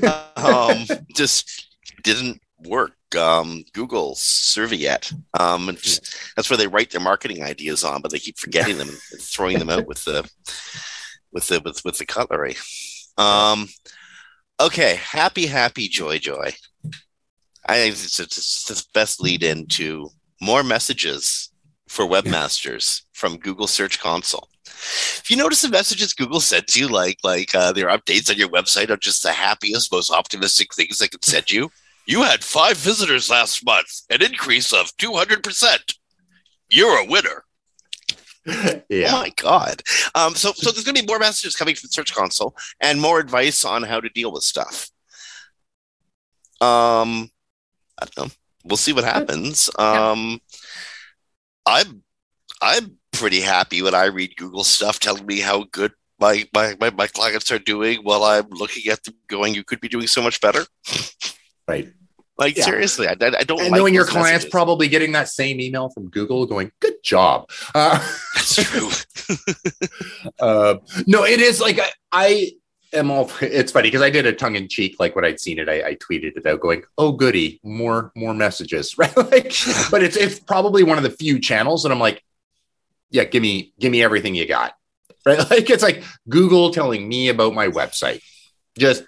[0.03, 0.33] Yeah.
[0.37, 1.69] um, just
[2.03, 2.93] didn't work.
[3.17, 5.13] Um, Google Serviette.
[5.39, 8.89] Um, just, that's where they write their marketing ideas on, but they keep forgetting them
[8.89, 10.29] and throwing them out with the
[11.33, 12.57] with the with, with the cutlery.
[13.17, 13.69] Um,
[14.61, 16.53] Okay, happy, happy, joy, joy.
[17.67, 21.51] I think it's, it's, it's the best lead into more messages
[21.89, 24.49] for webmasters from Google Search Console.
[25.19, 28.49] If you notice the messages Google sends you, like like uh, their updates on your
[28.49, 31.71] website are just the happiest, most optimistic things they can send you.
[32.07, 35.95] You had five visitors last month, an increase of two hundred percent.
[36.69, 37.45] You're a winner.
[38.89, 39.09] yeah.
[39.09, 39.83] Oh my god!
[40.15, 43.19] Um, so so there's going to be more messages coming from Search Console and more
[43.19, 44.91] advice on how to deal with stuff.
[46.61, 47.31] Um,
[47.99, 48.33] I don't know.
[48.65, 49.71] We'll see what happens.
[49.79, 50.41] Um,
[51.67, 52.03] I'm
[52.61, 56.91] I'm pretty happy when I read Google stuff telling me how good my my, my,
[56.91, 60.23] my clients are doing while I'm looking at them going, you could be doing so
[60.23, 60.65] much better.
[61.67, 61.89] Right.
[62.37, 62.65] Like Yeah.
[62.65, 64.51] seriously, I, I don't And like knowing your clients messages.
[64.51, 67.49] probably getting that same email from Google going, good job.
[67.75, 67.99] Uh,
[68.35, 68.91] That's true.
[70.41, 72.51] uh, no, it is like I, I
[72.93, 73.31] am all.
[73.41, 75.83] It's funny because I did a tongue in cheek, like when I'd seen it, I,
[75.91, 79.55] I tweeted it out, going, "Oh goody, more more messages." Right, like,
[79.91, 82.23] but it's it's probably one of the few channels, and I'm like,
[83.15, 84.75] yeah, give me give me everything you got.
[85.25, 88.21] Right, like it's like Google telling me about my website.
[88.77, 89.05] Just,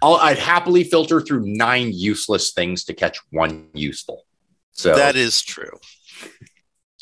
[0.00, 4.22] I'll, I'd happily filter through nine useless things to catch one useful.
[4.70, 5.76] So That is true.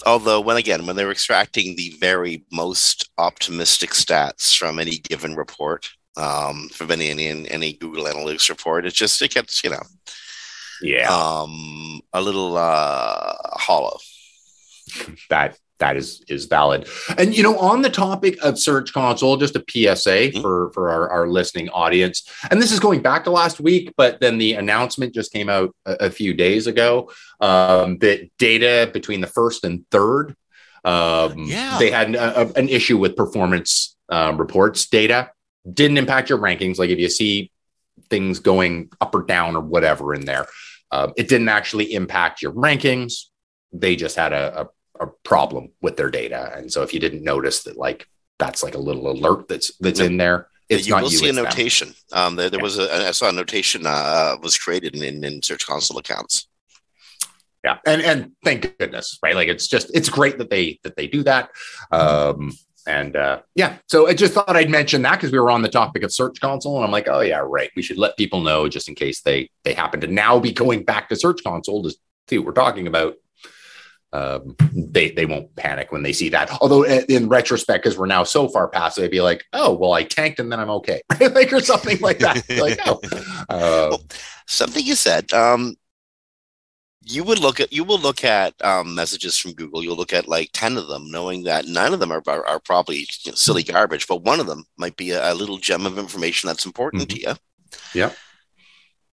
[0.07, 5.91] Although, when again, when they're extracting the very most optimistic stats from any given report,
[6.17, 9.83] um, from any, any any Google Analytics report, it just it gets you know
[10.81, 13.99] yeah, um, a little uh, hollow.
[15.29, 16.87] that that is is valid.
[17.19, 20.41] And you know on the topic of search console just a psa Mhm.
[20.43, 22.23] for for our, our listening audience.
[22.51, 25.75] And this is going back to last week but then the announcement just came out
[25.87, 30.37] a, a few days ago um, that data between the first and third
[30.85, 31.79] um, Yeah.
[31.79, 35.31] they had a, a- an issue with performance um, reports data.
[35.71, 36.79] Didn't impact your rankings.
[36.79, 37.51] Like if you see
[38.09, 40.47] things going up or down or whatever in there
[40.91, 43.13] um, it didn't actually impact your rankings.
[43.73, 44.69] They just had a,
[45.01, 46.53] a problem with their data.
[46.57, 48.07] And so if you didn't notice that, like
[48.39, 51.19] that's like a little alert that's that's in there, it's you not will you.
[51.19, 51.95] see a notation.
[52.13, 52.65] Um, there, there Yeah.
[52.65, 56.47] was a I saw a notation uh, was created in, in Search Console accounts.
[57.65, 59.35] Yeah, and and thank goodness, right?
[59.35, 61.51] Like it's just it's great that they that they do that.
[61.91, 62.53] Um,
[62.87, 65.69] and uh, yeah, so I just thought I'd mention that because we were on the
[65.69, 67.71] topic of Search Console, and I'm like, oh yeah, right.
[67.77, 70.85] We should let people know just in case they they happen to now be going
[70.85, 71.95] back to Search Console to
[72.29, 73.15] see what we're talking about.
[74.13, 76.51] Um, they they won't panic when they see that.
[76.61, 79.93] Although in in retrospect, because we're now so far past, they'd be like, oh well,
[79.93, 82.45] I tanked and then I'm okay, like or something like that.
[82.49, 83.01] like oh,
[83.49, 83.97] uh,
[84.47, 85.33] Something you said.
[85.33, 85.77] Um,
[87.03, 89.83] you would look at you will look at um, messages from Google.
[89.83, 92.61] You'll look at like ten of them, knowing that nine of them are are, are
[92.61, 95.87] probably you know, silly garbage, but one of them might be a, a little gem
[95.87, 97.35] of information that's important to you.
[97.95, 98.17] Yep.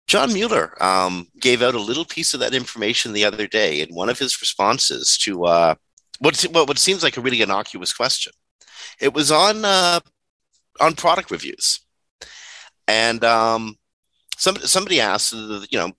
[0.07, 3.95] John Mueller um, gave out a little piece of that information the other day in
[3.95, 5.75] one of his responses to uh,
[6.21, 8.33] what what seems like a really innocuous question.
[9.01, 10.01] It was on uh,
[10.81, 11.81] on product reviews,
[12.87, 13.77] and um,
[14.37, 15.93] somebody somebody asked, you know,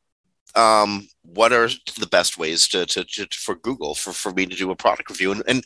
[0.56, 4.56] um, what are the best ways to, to, to for Google for, for me to
[4.56, 5.32] do a product review?
[5.32, 5.63] And, and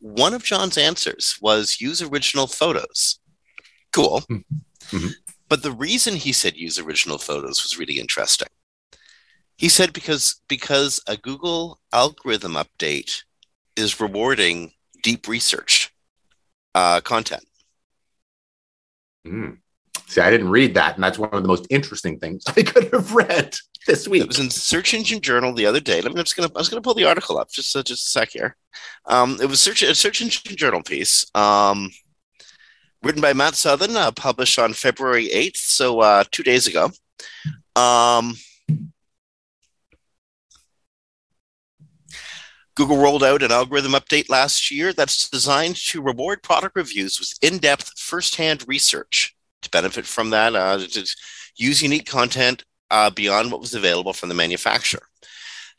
[0.00, 3.18] one of John's answers was use original photos.
[3.92, 4.22] Cool.
[4.90, 5.14] Mhm.
[5.52, 8.48] But the reason he said use original photos was really interesting.
[9.58, 13.24] He said because because a Google algorithm update
[13.76, 15.92] is rewarding deep research
[16.74, 17.44] uh, content.
[19.26, 19.58] Mm.
[20.06, 22.90] See, I didn't read that, and that's one of the most interesting things I could
[22.90, 23.54] have read
[23.86, 24.22] this week.
[24.22, 26.00] It was in Search Engine Journal the other day.
[26.02, 28.30] I'm just gonna I was gonna pull the article up just uh, just a sec
[28.30, 28.56] here.
[29.04, 31.90] Um, it was search a Search Engine Journal piece, um,
[33.02, 36.90] written by Matt Southern, uh, published on February 8th, so uh, two days ago.
[37.74, 38.36] Um,
[42.74, 47.34] Google rolled out an algorithm update last year that's designed to reward product reviews with
[47.42, 49.34] in-depth, first-hand research.
[49.62, 51.06] To benefit from that, uh, to
[51.56, 55.06] use unique content uh, beyond what was available from the manufacturer.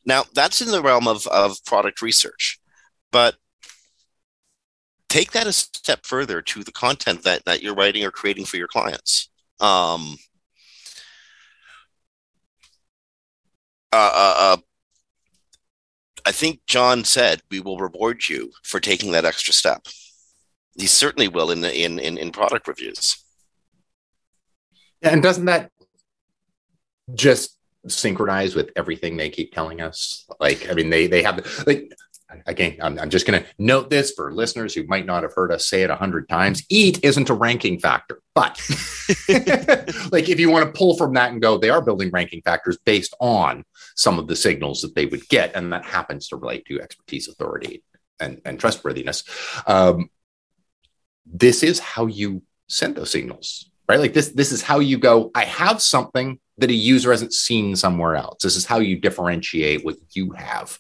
[0.06, 2.60] Now, that's in the realm of, of product research,
[3.12, 3.36] but
[5.14, 8.58] take that a step further to the content that, that you're writing or creating for
[8.58, 9.30] your clients.
[9.60, 10.18] Um,
[13.92, 14.58] uh, uh, uh,
[16.26, 19.86] I think John said we will reward you for taking that extra step.
[20.80, 23.24] He certainly will in in in, in product reviews.
[25.04, 25.70] Yeah, and doesn't that
[27.14, 30.26] just synchronize with everything they keep telling us?
[30.40, 31.94] Like, I mean, they they have like
[32.46, 35.52] again, I'm, I'm just going to note this for listeners who might not have heard
[35.52, 36.64] us say it a hundred times.
[36.70, 38.60] E-A-T isn't a ranking factor, but
[40.12, 42.78] like if you want to pull from that and go, they are building ranking factors
[42.86, 43.64] based on
[43.96, 47.28] some of the signals that they would get, and that happens to relate to expertise,
[47.28, 47.84] authority,
[48.20, 49.24] and, and trustworthiness.
[49.68, 50.10] Um,
[51.26, 54.00] this is how you send those signals, right?
[54.00, 55.32] Like this, this is how you go.
[55.36, 58.44] I have something that a user hasn't seen somewhere else.
[58.44, 60.78] This is how you differentiate what you have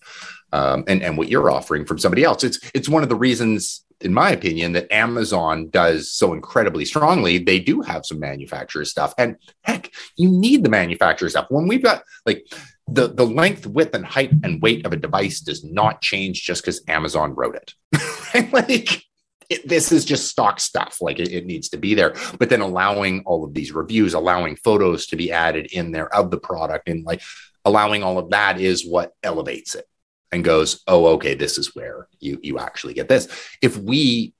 [0.54, 2.44] um, and, and what you're offering from somebody else.
[2.44, 7.40] It's it's one of the reasons, in my opinion, that Amazon does so incredibly strongly.
[7.40, 11.48] They do have some manufacturer stuff, and heck, you need the manufacturer stuff.
[11.50, 12.46] When we've got like
[12.88, 16.62] the the length, width, and height and weight of a device does not change just
[16.62, 18.52] because Amazon wrote it.
[18.54, 19.04] like
[19.50, 21.00] it, this is just stock stuff.
[21.02, 22.14] Like it, it, needs to be there.
[22.38, 26.30] But then allowing all of these reviews, allowing photos to be added in there of
[26.30, 27.22] the product, and like
[27.66, 29.88] allowing all of that is what elevates it
[30.34, 33.28] and goes, oh, okay, this is where you you actually get this.
[33.62, 34.34] If we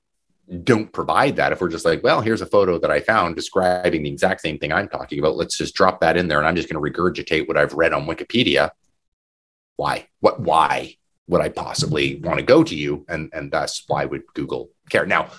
[0.62, 4.02] don't provide that, if we're just like, well, here's a photo that I found describing
[4.02, 6.56] the exact same thing I'm talking about, let's just drop that in there, and I'm
[6.56, 8.70] just going to regurgitate what I've read on Wikipedia.
[9.76, 10.08] Why?
[10.20, 10.40] What?
[10.40, 10.96] Why?
[11.26, 13.04] would I possibly want to go to you?
[13.08, 15.06] And and thus why would Google care?
[15.06, 15.30] Now,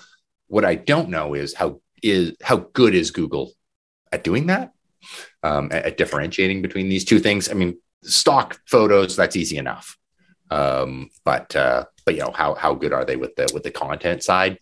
[0.48, 3.52] what I don't know is how is how good is Google
[4.12, 4.72] at doing that?
[5.42, 7.48] Um, at, at, differentiating between these two things.
[7.48, 9.96] I mean, stock photos, that's easy enough.
[10.50, 13.70] Um, but uh, but you know, how how good are they with the with the
[13.70, 14.58] content side?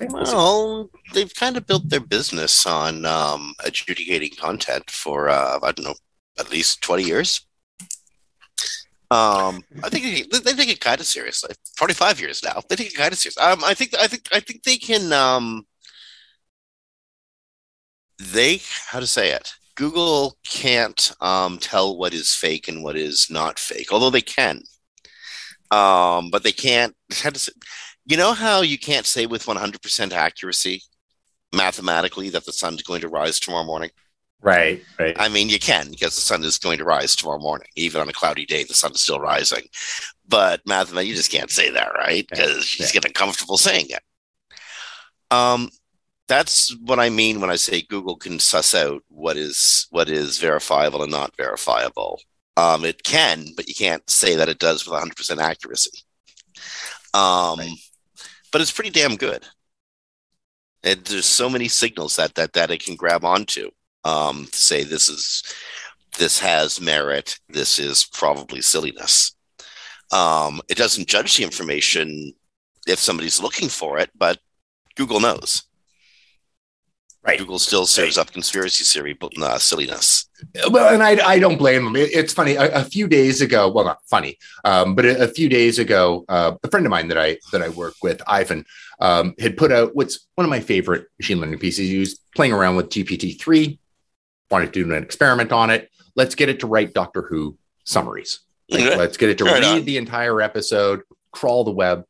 [0.00, 5.84] Well, they've kind of built their business on um, adjudicating content for uh, I don't
[5.84, 5.94] know
[6.38, 7.46] at least twenty years.
[9.10, 11.54] Um, I think they, they take it kind of seriously.
[11.76, 13.38] Forty-five years now, they take it kind of serious.
[13.38, 15.12] Um, I think I think I think they can.
[15.12, 15.66] Um,
[18.18, 19.52] they how to say it?
[19.76, 24.62] Google can't um, tell what is fake and what is not fake, although they can.
[25.70, 26.94] Um, but they can't.
[27.12, 27.52] How to say,
[28.06, 30.82] you know how you can't say with one hundred percent accuracy,
[31.52, 33.90] mathematically, that the sun's going to rise tomorrow morning.
[34.42, 35.16] Right, right.
[35.18, 37.68] I mean, you can because the sun is going to rise tomorrow morning.
[37.76, 39.62] Even on a cloudy day, the sun is still rising.
[40.28, 42.26] But mathematically, you just can't say that, right?
[42.28, 43.00] Because yeah, she's yeah.
[43.00, 44.02] getting comfortable saying it.
[45.30, 45.70] Um,
[46.28, 50.38] that's what I mean when I say Google can suss out what is what is
[50.38, 52.20] verifiable and not verifiable.
[52.56, 55.98] Um, it can, but you can't say that it does with 100% accuracy.
[57.12, 57.70] Um, right.
[58.52, 59.44] But it's pretty damn good.
[60.84, 63.70] And there's so many signals that that that it can grab onto
[64.04, 65.42] um, to say this is
[66.18, 67.38] this has merit.
[67.48, 69.34] This is probably silliness.
[70.12, 72.32] Um, it doesn't judge the information
[72.86, 74.38] if somebody's looking for it, but
[74.94, 75.64] Google knows.
[77.26, 77.38] Right.
[77.38, 80.28] Google still serves up conspiracy theory but uh, silliness.
[80.70, 81.96] Well, and I, I don't blame them.
[81.96, 82.56] It, it's funny.
[82.56, 86.26] A, a, few days ago, well, not funny, um, but a, a, few days ago,
[86.28, 88.66] uh, a friend of mine that I that I work with, Ivan,
[89.00, 91.88] um, had put out what's one of my favorite machine learning pieces.
[91.88, 93.78] He was playing around with GPT three,
[94.50, 95.90] wanted to do an experiment on it.
[96.14, 98.40] Let's get it to write Doctor Who summaries.
[98.68, 101.02] Like, let's get it to read the entire episode,
[101.32, 102.04] crawl the web,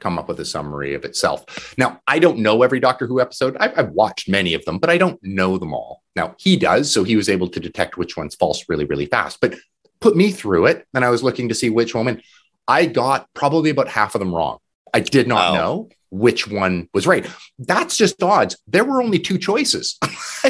[0.00, 1.74] come up with a summary of itself.
[1.78, 3.56] Now, I don't know every Doctor Who episode.
[3.60, 6.02] I've, I've, watched many of them, but I don't know them all.
[6.16, 9.38] Now, he does, so he was able to detect which one's false really, really fast.
[9.40, 9.54] But
[10.00, 12.22] put me through it, and I was looking to see which one.
[12.66, 14.58] I got probably about half of them wrong.
[14.92, 15.54] I did not wow.
[15.54, 17.26] know which one was right.
[17.58, 18.56] That's just odds.
[18.66, 19.98] There were only two choices.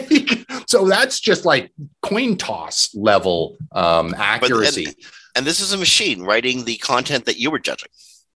[0.66, 1.72] so that's just like
[2.02, 4.86] coin toss level um, accuracy.
[4.86, 7.90] But, and, and this is a machine writing the content that you were judging.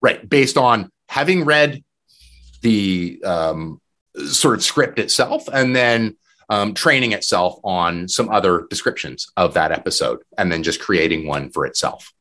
[0.01, 0.27] Right.
[0.27, 1.83] Based on having read
[2.61, 3.81] the um,
[4.27, 6.17] sort of script itself and then
[6.49, 11.49] um, training itself on some other descriptions of that episode and then just creating one
[11.49, 12.11] for itself.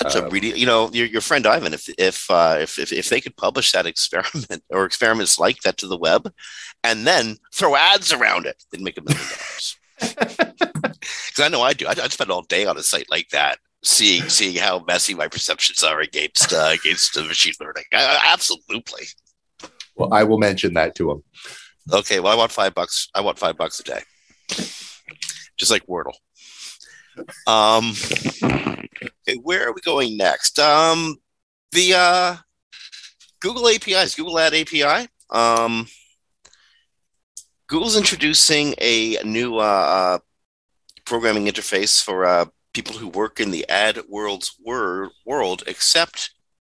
[0.00, 1.74] That's a um, really, you know, your, your friend Ivan.
[1.74, 5.78] If if, uh, if if if they could publish that experiment or experiments like that
[5.78, 6.32] to the web,
[6.84, 9.76] and then throw ads around it, they'd make a million dollars.
[11.28, 11.86] Because I know I do.
[11.86, 15.28] I, I'd spend all day on a site like that, seeing seeing how messy my
[15.28, 17.84] perceptions are against uh, against the machine learning.
[17.92, 19.04] Uh, absolutely.
[19.96, 21.22] Well, I will mention that to him.
[21.92, 22.20] Okay.
[22.20, 23.08] Well, I want five bucks.
[23.14, 24.02] I want five bucks a day,
[25.56, 26.14] just like Wordle.
[27.46, 27.94] Um,
[28.42, 30.58] okay, where are we going next?
[30.58, 31.16] Um,
[31.72, 32.36] the uh,
[33.40, 35.08] Google APIs, Google Ad API.
[35.30, 35.86] Um,
[37.68, 40.18] Google's introducing a new uh,
[41.04, 42.46] programming interface for uh,
[42.78, 46.30] people who work in the AdWords wor- world, except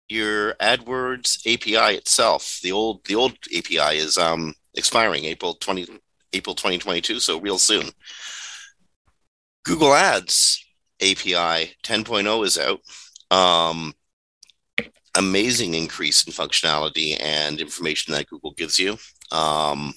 [0.08, 2.58] your AdWords API itself.
[2.62, 5.86] The old the old API is um, expiring April twenty
[6.32, 7.90] April twenty twenty two, so real soon.
[9.62, 10.64] Google Ads
[11.02, 12.80] API 10.0 is out.
[13.30, 13.92] Um,
[15.18, 18.96] amazing increase in functionality and information that Google gives you.
[19.30, 19.92] Um,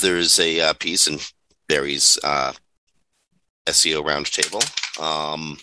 [0.00, 1.18] there's a uh, piece in
[1.68, 2.52] Barry's uh,
[3.66, 4.62] SEO roundtable.
[5.00, 5.58] Um,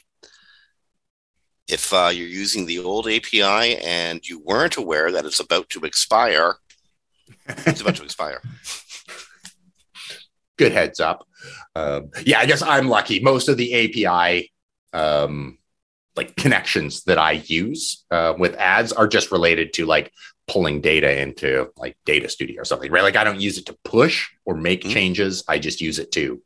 [1.68, 5.82] if uh, you're using the old API and you weren't aware that it's about to
[5.86, 6.56] expire,
[7.47, 8.41] it's about to expire.
[10.58, 11.26] Good heads up.
[11.76, 13.20] Um, yeah, I guess I'm lucky.
[13.22, 14.51] Most of the API
[14.93, 15.58] um,
[16.16, 20.12] like connections that I use uh, with ads are just related to like
[20.48, 23.04] pulling data into like data studio or something right?
[23.04, 24.91] Like i don't use it to push or make mm-hmm.
[24.91, 25.44] changes.
[25.48, 26.41] I just use it to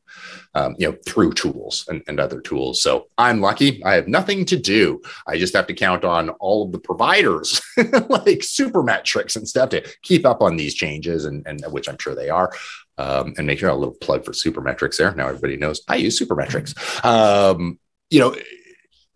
[0.53, 2.81] um, you know through tools and, and other tools.
[2.81, 3.83] So i'm lucky.
[3.83, 5.01] I have nothing to do.
[5.27, 9.87] I just have to count on all of the providers like supermetrics and stuff to
[10.03, 12.51] keep up on these changes and, and which i'm sure they are
[12.97, 15.13] um, and make sure a little plug for supermetrics there.
[15.13, 17.79] Now everybody knows i use supermetrics um,
[18.09, 18.35] you know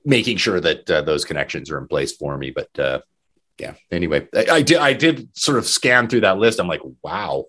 [0.06, 2.52] making sure that uh, those connections are in place for me.
[2.52, 3.00] But uh,
[3.62, 6.60] yeah, anyway, I, I, did I did sort of scan through that list.
[6.60, 7.46] I'm like, wow.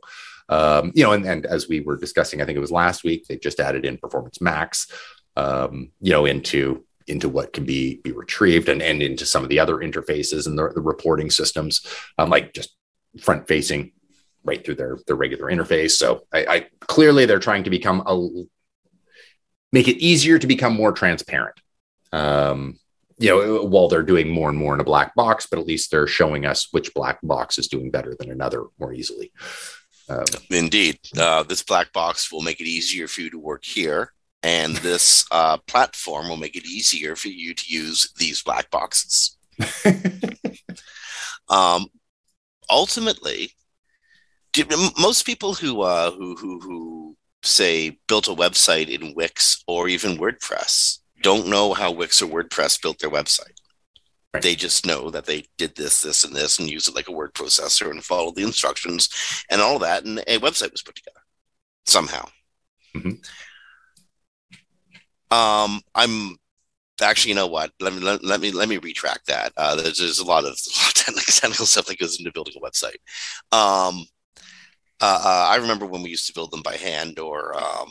[0.50, 3.26] Um, you know, and, and as we were discussing, I think it was last week,
[3.26, 4.88] they just added in Performance Max,
[5.36, 9.48] um, you know, into into what can be be retrieved and, and into some of
[9.48, 11.86] the other interfaces and the, the reporting systems,
[12.18, 12.76] um, like just
[13.18, 13.92] front facing
[14.44, 15.92] right through their their regular interface.
[15.92, 18.28] So I, I clearly they're trying to become a
[19.72, 21.58] make it easier to become more transparent
[22.12, 22.78] um,
[23.18, 25.90] you know, while they're doing more and more in a black box, but at least
[25.90, 29.32] they're showing us which black box is doing better than another more easily.
[30.08, 34.12] Um, Indeed, uh, this black box will make it easier for you to work here,
[34.42, 39.36] and this uh, platform will make it easier for you to use these black boxes.
[41.48, 41.86] um,
[42.68, 43.52] ultimately,
[44.98, 50.18] most people who uh, who who who say built a website in Wix or even
[50.18, 53.56] WordPress don't know how Wix or WordPress built their website.
[54.34, 54.42] Right.
[54.42, 57.12] They just know that they did this, this, and this, and use it like a
[57.12, 59.10] word processor and follow the instructions
[59.50, 61.20] and all that, and a website was put together
[61.84, 62.26] somehow.
[62.96, 63.20] Mm-hmm.
[65.36, 66.36] Um, I'm
[67.02, 67.72] actually, you know what?
[67.80, 69.52] Let me let, let me let me retract that.
[69.56, 72.32] Uh, there's, there's a lot of, a lot of technical, technical stuff that goes into
[72.32, 73.00] building a website.
[73.52, 74.06] Um,
[75.00, 77.88] uh, uh, I remember when we used to build them by hand or um,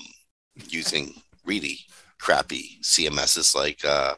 [0.69, 1.13] using
[1.45, 1.79] really
[2.21, 4.13] crappy CMSs like uh,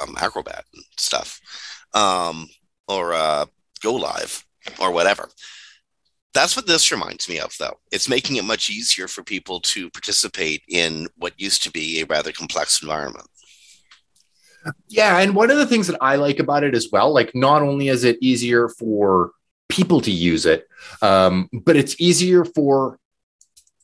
[0.00, 1.40] um, Acrobat and stuff,
[1.94, 2.48] um,
[2.86, 3.46] or uh,
[3.82, 4.44] Go Live
[4.80, 5.28] or whatever.
[6.34, 7.78] That's what this reminds me of, though.
[7.90, 12.06] It's making it much easier for people to participate in what used to be a
[12.06, 13.26] rather complex environment.
[14.88, 15.18] Yeah.
[15.18, 17.88] And one of the things that I like about it as well, like not only
[17.88, 19.32] is it easier for
[19.68, 20.68] people to use it,
[21.00, 22.98] um, but it's easier for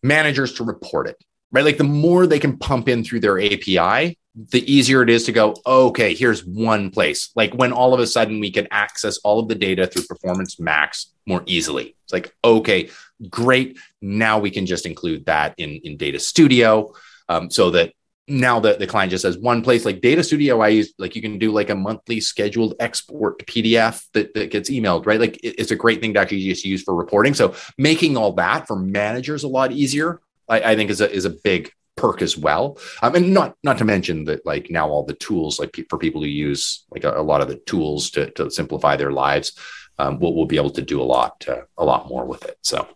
[0.03, 1.17] managers to report it
[1.55, 1.65] right?
[1.65, 5.33] Like the more they can pump in through their API, the easier it is to
[5.33, 7.31] go, okay, here's one place.
[7.37, 10.59] Like when all of a sudden we can access all of the data through Performance
[10.59, 11.95] Max more easily.
[12.03, 12.91] It's like, okay,
[13.31, 13.79] great.
[14.03, 16.93] Now we can just include that in, in Data Studio
[17.29, 17.93] um, so that
[18.27, 21.21] now that the client just has one place like data studio i use like you
[21.21, 25.39] can do like a monthly scheduled export to pdf that, that gets emailed right like
[25.43, 28.77] it's a great thing to actually just use for reporting so making all that for
[28.77, 32.79] managers a lot easier I, I think is a is a big perk as well.
[33.03, 36.21] Um, and not not to mention that like now all the tools like for people
[36.21, 39.59] who use like a, a, lot of the tools to to simplify their lives,
[39.99, 42.59] um, we'll, we'll be able to do a lot uh, a lot more with it.
[42.63, 42.89] So.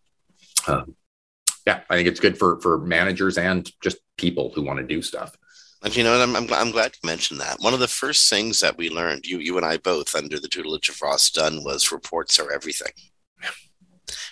[0.67, 0.97] Um,
[1.67, 5.03] yeah, I think it's good for for managers and just people who want to do
[5.03, 5.37] stuff.
[5.83, 7.61] And you know, I'm, I'm, I'm glad you mentioned that.
[7.61, 10.49] One of the first things that we learned, you you and I both, under the
[10.49, 12.93] tutelage of Ross Dunn, was reports are everything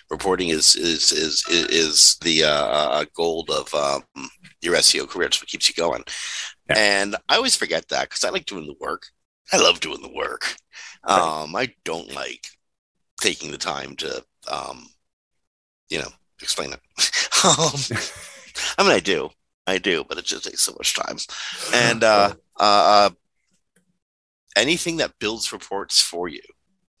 [0.09, 4.29] reporting is is is is the uh, uh, gold of um,
[4.61, 5.27] your SEO career.
[5.27, 6.03] It's what keeps you going.
[6.69, 6.77] Yeah.
[6.77, 9.07] And I always forget that because I like doing the work.
[9.51, 10.55] I love doing the work.
[11.07, 11.19] Right.
[11.19, 12.47] Um, I don't like
[13.21, 14.87] taking the time to, um,
[15.89, 16.09] you know,
[16.41, 16.79] explain it.
[17.45, 17.97] um,
[18.77, 19.29] I mean, I do,
[19.65, 21.17] I do, but it just takes so much time.
[21.73, 23.09] And uh, uh, uh
[24.55, 26.41] anything that builds reports for you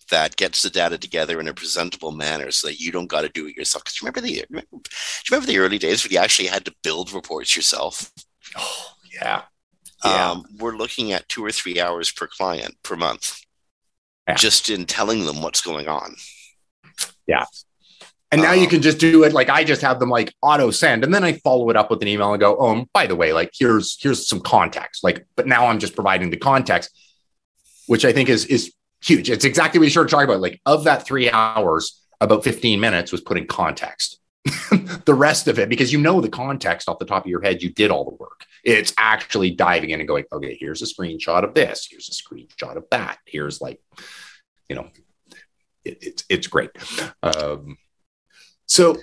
[0.09, 3.29] that gets the data together in a presentable manner so that you don't got to
[3.29, 3.83] do it yourself.
[3.83, 6.75] Because remember the remember, do you remember the early days when you actually had to
[6.83, 8.11] build reports yourself?
[8.55, 9.43] Oh yeah.
[10.05, 10.31] yeah.
[10.31, 13.39] Um, we're looking at two or three hours per client per month,
[14.27, 14.35] yeah.
[14.35, 16.15] just in telling them what's going on.
[17.25, 17.45] Yeah.
[18.31, 20.69] And now um, you can just do it like I just have them like auto
[20.69, 23.15] send, and then I follow it up with an email and go, "Oh, by the
[23.15, 26.89] way, like here's here's some context." Like, but now I'm just providing the context,
[27.85, 29.29] which I think is is huge.
[29.29, 30.41] It's exactly what you started talking about.
[30.41, 34.19] Like of that three hours, about 15 minutes was putting context.
[35.05, 37.61] the rest of it, because you know the context off the top of your head,
[37.61, 38.45] you did all the work.
[38.63, 41.87] It's actually diving in and going, okay, here's a screenshot of this.
[41.89, 43.17] Here's a screenshot of that.
[43.25, 43.81] Here's like,
[44.69, 44.89] you know,
[45.83, 46.71] it, it's it's great.
[47.23, 47.77] Um,
[48.65, 48.97] so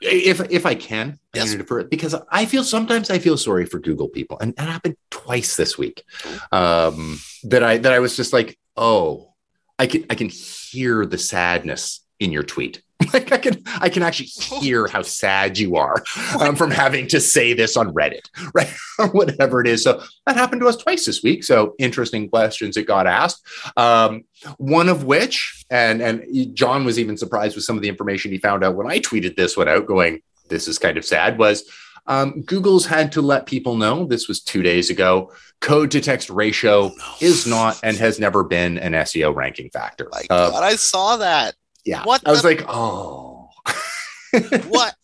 [0.00, 1.52] if if I can, Yes.
[1.52, 4.68] I defer it because I feel sometimes I feel sorry for Google people, and that
[4.68, 6.04] happened twice this week.
[6.52, 9.34] Um, that I that I was just like, oh,
[9.78, 12.82] I can I can hear the sadness in your tweet.
[13.12, 16.02] Like I can I can actually hear how sad you are
[16.40, 18.72] um, from having to say this on Reddit, right?
[18.98, 19.84] or whatever it is.
[19.84, 21.44] So that happened to us twice this week.
[21.44, 23.46] So interesting questions that got asked.
[23.76, 24.24] Um,
[24.56, 28.38] one of which, and and John was even surprised with some of the information he
[28.38, 31.70] found out when I tweeted this one out, going, "This is kind of sad." Was
[32.06, 35.32] um, Google's had to let people know this was two days ago.
[35.64, 40.08] Code to text ratio is not and has never been an SEO ranking factor.
[40.12, 41.54] My Uh, God, I saw that.
[41.84, 43.48] yeah, What I was the- like, oh.
[44.68, 44.94] What?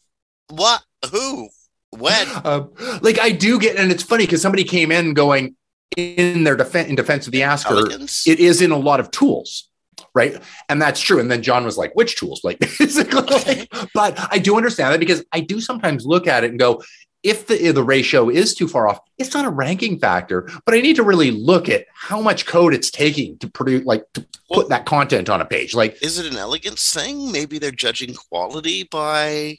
[0.51, 0.83] what?
[1.11, 1.49] Who?
[1.97, 2.27] When?
[2.45, 5.57] Um, like I do get, and it's funny because somebody came in going
[5.97, 7.89] in their defense in defense of the asker.
[7.91, 9.69] It is in a lot of tools,
[10.15, 10.41] right?
[10.69, 11.19] And that's true.
[11.21, 15.01] And then John was like, "Which tools?" Like, basically, like, but I do understand that
[15.01, 16.83] because I do sometimes look at it and go,
[17.23, 20.49] if the if the ratio is too far off, it's not a ranking factor.
[20.65, 24.05] But I need to really look at how much code it's taking to produce, like,
[24.15, 25.75] to Well- put that content on a page.
[25.75, 27.31] Like, Is it an elegance thing?
[27.31, 29.59] Maybe they're judging quality by.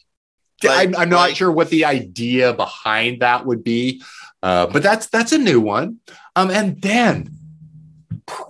[0.64, 4.04] I'm, I'm not sure what the idea behind that would be,
[4.44, 5.98] uh, but that's that's a new one.
[6.36, 7.36] Um, and then,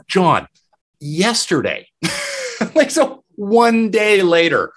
[0.08, 0.48] John,
[1.00, 1.88] yesterday,
[2.76, 4.74] like so, one day later,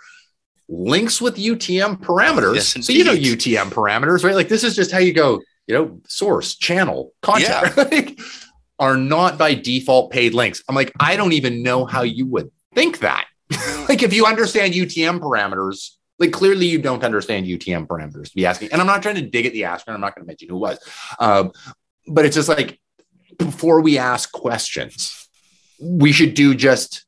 [0.69, 2.55] links with UTM parameters.
[2.55, 3.15] Yes, so you know.
[3.15, 4.35] UTM parameters, right?
[4.35, 5.43] Like this is just how you go.
[5.67, 8.21] You know, source, channel, content, like,
[8.79, 10.63] are not by default paid links.
[10.69, 13.27] I'm like, I don't even know how you would think that.
[13.89, 18.45] like if you understand UTM parameters, like clearly you don't understand UTM parameters to be
[18.45, 18.73] asking.
[18.73, 19.91] And I'm not trying to dig at the asker.
[19.91, 20.79] I'm not going to mention who it was.
[21.19, 21.53] Um,
[22.07, 22.79] but it's just like
[23.39, 25.29] before we ask questions,
[25.81, 27.05] we should do just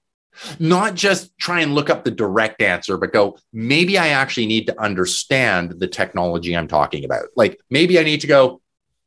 [0.59, 4.67] not just try and look up the direct answer, but go, maybe I actually need
[4.67, 7.25] to understand the technology I'm talking about.
[7.37, 8.61] Like maybe I need to go,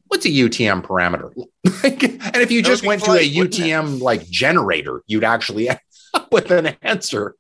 [0.08, 1.32] what's a UTM parameter?
[1.84, 3.30] Like, and if you just went to a?
[3.30, 5.80] UTM like generator, you'd actually end
[6.14, 7.36] up with an answer.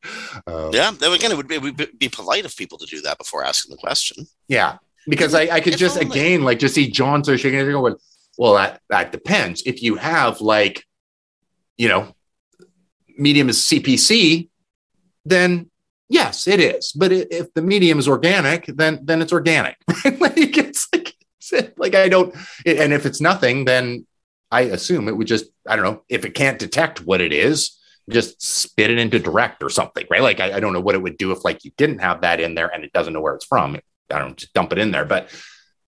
[0.48, 0.92] Uh, Yeah.
[0.92, 3.72] Again, it would be, it would be polite of people to do that before asking
[3.72, 4.28] the question.
[4.48, 4.78] Yeah,
[5.08, 6.10] because I, I could If just only.
[6.18, 7.96] again like just see John so shaking his head going,
[8.38, 9.64] well, that that depends.
[9.66, 10.86] If you have like,
[11.78, 12.14] you know,
[13.20, 14.49] medium is CPC,
[15.26, 15.70] then
[16.07, 16.91] yes, it is.
[16.91, 19.78] But if the medium is organic, then then it's organic.
[20.05, 20.20] Right?
[20.20, 22.34] like it's like it's like I don't.
[22.65, 24.05] And if it's nothing, then
[24.51, 27.78] I assume it would just I don't know if it can't detect what it is.
[28.09, 30.22] Just spit it into direct or something, right?
[30.22, 32.39] Like I, I don't know what it would do if like you didn't have that
[32.39, 33.76] in there and it doesn't know where it's from.
[33.76, 35.30] I don't know, just dump it in there, but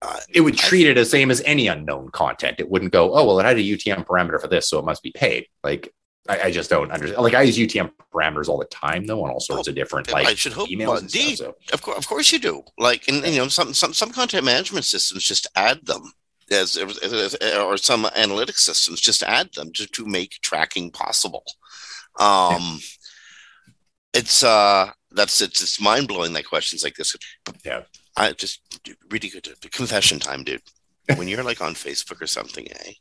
[0.03, 2.57] uh, it would treat it the same as any unknown content.
[2.59, 5.03] It wouldn't go, oh, well, it had a UTM parameter for this, so it must
[5.03, 5.47] be paid.
[5.63, 5.93] Like,
[6.31, 7.23] I, I just don't understand.
[7.23, 10.11] Like, I use UTM parameters all the time, though, on all sorts Oh, of different
[10.13, 10.69] like I should hope.
[10.69, 10.87] emails.
[10.89, 11.57] Well, and stuff, indeed, so.
[11.73, 12.63] of course, of course you do.
[12.79, 16.13] Like, and, you know, some some some content management systems just add them
[16.51, 16.99] as, as-
[17.35, 21.45] as- or some analytics systems just add them to to make tracking possible.
[22.19, 22.81] Um,
[24.13, 27.15] it's uh, that's it's it's mind blowing that questions like this.
[27.65, 27.83] Yeah.
[28.17, 28.61] I just
[29.11, 30.63] really good confession time, dude.
[31.17, 32.93] When you're like on Facebook or something, eh,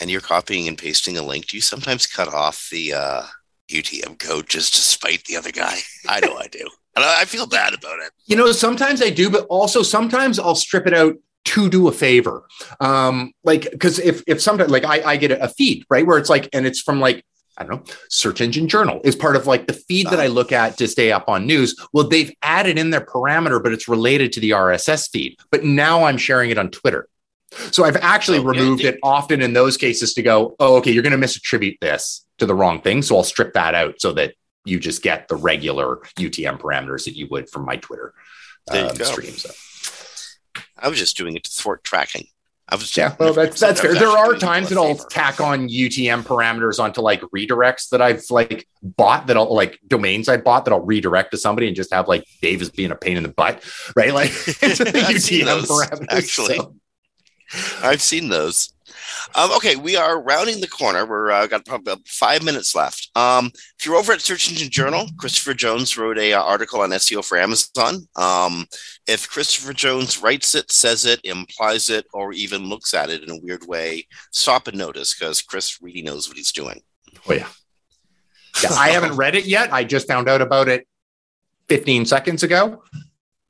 [0.00, 3.22] and you're copying and pasting a link, do you sometimes cut off the uh
[3.68, 5.78] UTM code just to spite the other guy?
[6.08, 6.68] I know I do.
[6.94, 8.10] And I feel bad about it.
[8.24, 11.16] You know, sometimes I do, but also sometimes I'll strip it out
[11.46, 12.44] to do a favor.
[12.80, 16.30] Um, like because if if sometimes like I, I get a feed, right, where it's
[16.30, 17.24] like, and it's from like,
[17.58, 20.52] I don't know, search engine journal is part of like the feed that I look
[20.52, 21.76] at to stay up on news.
[21.92, 25.36] Well, they've added in their parameter, but it's related to the RSS feed.
[25.50, 27.08] But now I'm sharing it on Twitter.
[27.72, 28.94] So I've actually yeah, removed indeed.
[28.94, 32.46] it often in those cases to go, oh, okay, you're going to misattribute this to
[32.46, 33.02] the wrong thing.
[33.02, 34.34] So I'll strip that out so that
[34.64, 38.14] you just get the regular UTM parameters that you would from my Twitter
[38.70, 39.32] um, stream.
[39.32, 39.50] So
[40.76, 42.26] I was just doing it to thwart tracking.
[42.68, 43.94] I was yeah, well, that's that's fair.
[43.94, 48.66] There are times that I'll tack on UTM parameters onto like redirects that I've like
[48.82, 52.08] bought that I'll like domains I bought that I'll redirect to somebody and just have
[52.08, 53.62] like Dave is being a pain in the butt,
[53.94, 54.12] right?
[54.12, 56.06] Like it's UTM those, parameters.
[56.10, 56.56] actually.
[56.56, 56.74] so.
[57.82, 58.72] I've seen those.
[59.34, 61.04] Um, okay, we are rounding the corner.
[61.04, 63.10] We're uh, got probably about five minutes left.
[63.16, 66.90] Um, if you're over at Search Engine Journal, Christopher Jones wrote a uh, article on
[66.90, 68.06] SEO for Amazon.
[68.16, 68.66] Um,
[69.06, 73.30] if Christopher Jones writes it, says it, implies it, or even looks at it in
[73.30, 76.82] a weird way, stop and notice because Chris really knows what he's doing.
[77.28, 77.48] Oh yeah.
[78.62, 79.72] Yeah, I haven't read it yet.
[79.72, 80.86] I just found out about it
[81.68, 82.82] 15 seconds ago.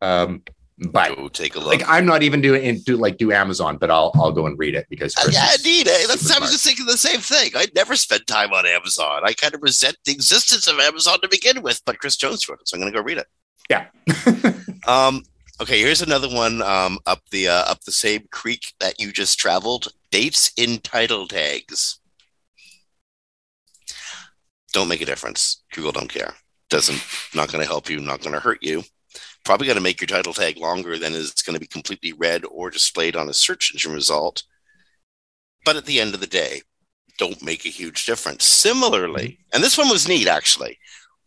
[0.03, 0.43] Um,
[0.79, 1.68] But Go take a look.
[1.68, 4.74] like I'm not even doing do like do Amazon, but I'll I'll go and read
[4.74, 5.89] it because Uh, yeah, indeed.
[5.89, 6.07] eh?
[6.07, 7.53] That's, I was just thinking the same thing.
[7.57, 9.22] I never spent time on Amazon.
[9.24, 12.61] I kind of resent the existence of Amazon to begin with, but Chris Jones wrote
[12.61, 13.27] it, so I'm going to go read it.
[13.70, 13.87] Yeah.
[14.87, 15.24] Um,
[15.61, 19.37] okay, here's another one um, up the uh, up the same creek that you just
[19.37, 19.89] traveled.
[20.12, 21.99] Dates in title tags.
[24.72, 25.64] Don't make a difference.
[25.72, 26.35] Google don't care.
[26.70, 27.03] Doesn't
[27.35, 27.99] not going to help you.
[27.99, 28.85] Not going to hurt you.
[29.47, 32.45] Probably going to make your title tag longer than is going to be completely read
[32.51, 34.43] or displayed on a search engine result.
[35.65, 36.63] But at the end of the day,
[37.17, 38.45] don't make a huge difference.
[38.45, 40.81] Similarly, and this one was neat actually.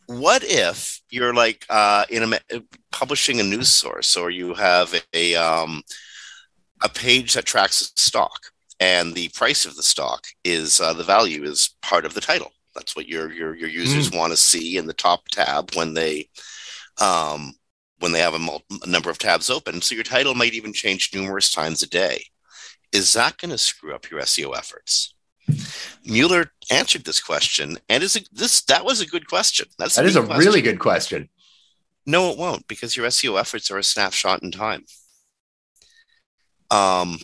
[0.04, 2.38] What if you're like uh, in a
[2.92, 5.82] publishing a news source, or you have a um,
[6.82, 8.38] a page that tracks a stock,
[8.80, 12.52] and the price of the stock is uh, the value is part of the title.
[12.74, 16.28] That's what your your your users want to see in the top tab when they
[17.00, 17.54] um,
[18.00, 19.80] when they have a, mul- a number of tabs open.
[19.80, 22.24] So your title might even change numerous times a day.
[22.92, 25.14] Is that going to screw up your SEO efforts?
[26.04, 29.66] Mueller answered this question, and is a, this that was a good question.
[29.78, 30.46] That's that is neat a question.
[30.46, 31.28] really good question.
[32.06, 34.84] No, it won't because your SEO efforts are a snapshot in time.
[36.70, 37.18] Um,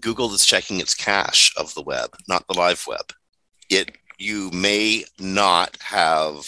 [0.00, 3.12] Google is checking its cache of the web, not the live web.
[3.70, 6.46] It you may not have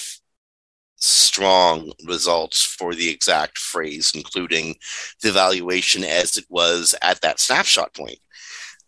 [1.00, 4.76] strong results for the exact phrase, including
[5.22, 8.18] the valuation as it was at that snapshot point.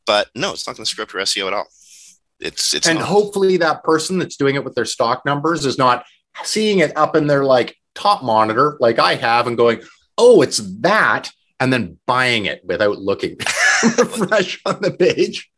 [0.06, 1.66] But no, it's not going to screw up your SEO at all.
[2.40, 3.08] It's it's and not.
[3.08, 6.04] hopefully that person that's doing it with their stock numbers is not
[6.42, 9.80] seeing it up in their like top monitor like I have and going,
[10.18, 15.50] oh, it's that, and then buying it without looking fresh on the page.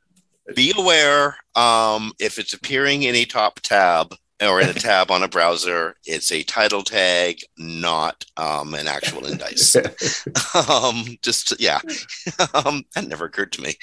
[0.55, 4.15] be aware um, if it's appearing in a top tab
[4.45, 9.23] or in a tab on a browser it's a title tag not um, an actual
[9.23, 9.75] indice.
[10.71, 11.81] Um, just yeah.
[12.55, 13.75] Um, that never occurred to me.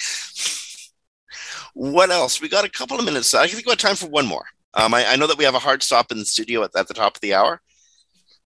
[1.73, 2.41] What else?
[2.41, 3.33] We got a couple of minutes.
[3.33, 4.45] I think we got time for one more.
[4.73, 6.87] Um, I, I know that we have a hard stop in the studio at, at
[6.87, 7.61] the top of the hour.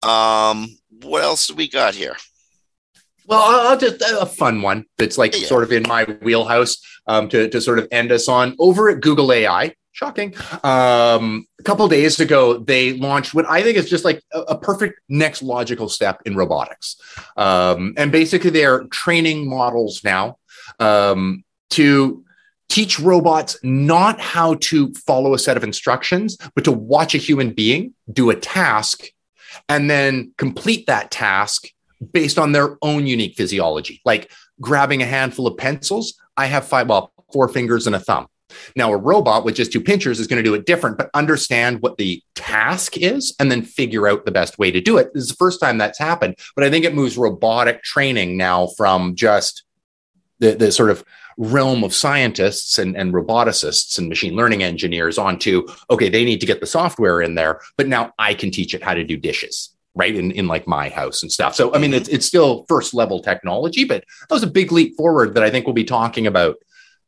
[0.02, 0.68] Um,
[1.02, 2.16] what else do we got here?
[3.26, 5.46] Well, I'll just a fun one that's like Yeah.
[5.46, 6.76] sort of in my wheelhouse
[7.06, 8.54] um, to, to sort of end us on.
[8.58, 9.74] Over at Google AI.
[9.94, 10.34] Shocking.
[10.64, 14.58] Um, a couple days ago, they launched what I think is just like a, a
[14.58, 16.96] perfect next logical step in robotics.
[17.36, 20.38] Um, and basically, they are training models now
[20.80, 22.24] um, to
[22.68, 27.52] teach robots not how to follow a set of instructions, but to watch a human
[27.52, 29.04] being do a task
[29.68, 31.68] and then complete that task
[32.12, 34.00] based on their own unique physiology.
[34.04, 38.26] Like grabbing a handful of pencils, I have five, well, four fingers and a thumb.
[38.76, 41.80] Now, a robot with just two pinchers is going to do it different, but understand
[41.80, 45.12] what the task is and then figure out the best way to do it.
[45.14, 48.68] This is the first time that's happened, but I think it moves robotic training now
[48.76, 49.64] from just
[50.38, 51.04] the, the sort of
[51.36, 56.46] realm of scientists and, and roboticists and machine learning engineers onto, okay, they need to
[56.46, 59.70] get the software in there, but now I can teach it how to do dishes
[59.94, 62.94] right in, in like my house and stuff so i mean it's, it's still first
[62.94, 66.26] level technology but that was a big leap forward that i think we'll be talking
[66.26, 66.56] about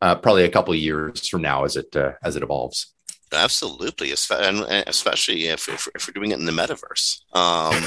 [0.02, 2.92] uh, probably a couple of years from now as it uh, as it evolves
[3.32, 7.20] Absolutely, espe- and and especially if, if, if we're doing it in the metaverse.
[7.34, 7.82] Um,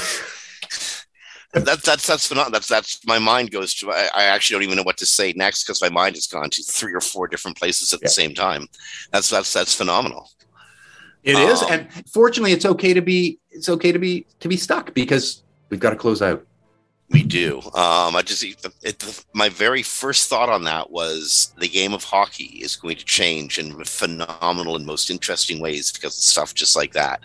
[1.64, 2.52] that's that's that's phenomenal.
[2.52, 3.90] That's that's my mind goes to.
[3.90, 6.50] I, I actually don't even know what to say next because my mind has gone
[6.50, 8.06] to three or four different places at Yeah.
[8.06, 8.66] the same time.
[9.12, 10.30] That's that's that's phenomenal.
[11.22, 14.56] It is, Um, and fortunately it's okay to be it's okay to be to be
[14.56, 16.46] stuck because we've got to close out
[17.10, 17.58] We do.
[17.74, 18.44] Um, I just
[18.84, 23.04] it, my very first thought on that was the game of hockey is going to
[23.04, 27.24] change in phenomenal and most interesting ways because of stuff just like that.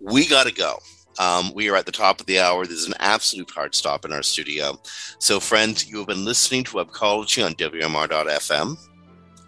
[0.00, 0.78] We got to go.
[1.18, 2.64] Um, we are at the top of the hour.
[2.64, 4.78] This is an absolute hard stop in our studio.
[5.18, 8.76] So, friends, you have been listening to Webcology on WMR.fm.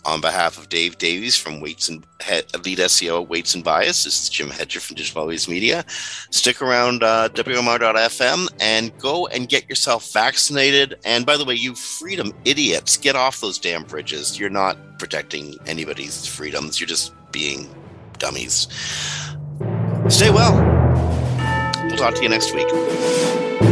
[0.04, 4.24] On behalf of Dave Davies from Weights and Head, Lead SEO Weights and Bias, this
[4.24, 5.84] is Jim Hedger from Digital Always Media
[6.42, 10.96] stick around uh, WMR.fm and go and get yourself vaccinated.
[11.04, 14.38] And by the way, you freedom idiots, get off those damn bridges.
[14.38, 16.80] You're not protecting anybody's freedoms.
[16.80, 17.72] You're just being
[18.18, 18.66] dummies.
[20.08, 20.54] Stay well.
[21.84, 23.71] We'll talk to you next week.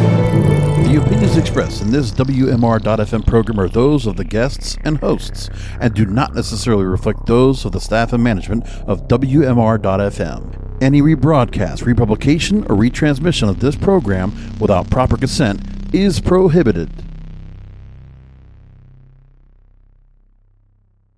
[1.30, 5.48] Opinions expressed in this WMR.FM program are those of the guests and hosts
[5.80, 10.82] and do not necessarily reflect those of the staff and management of WMR.FM.
[10.82, 15.62] Any rebroadcast, republication, or retransmission of this program without proper consent
[15.94, 16.90] is prohibited.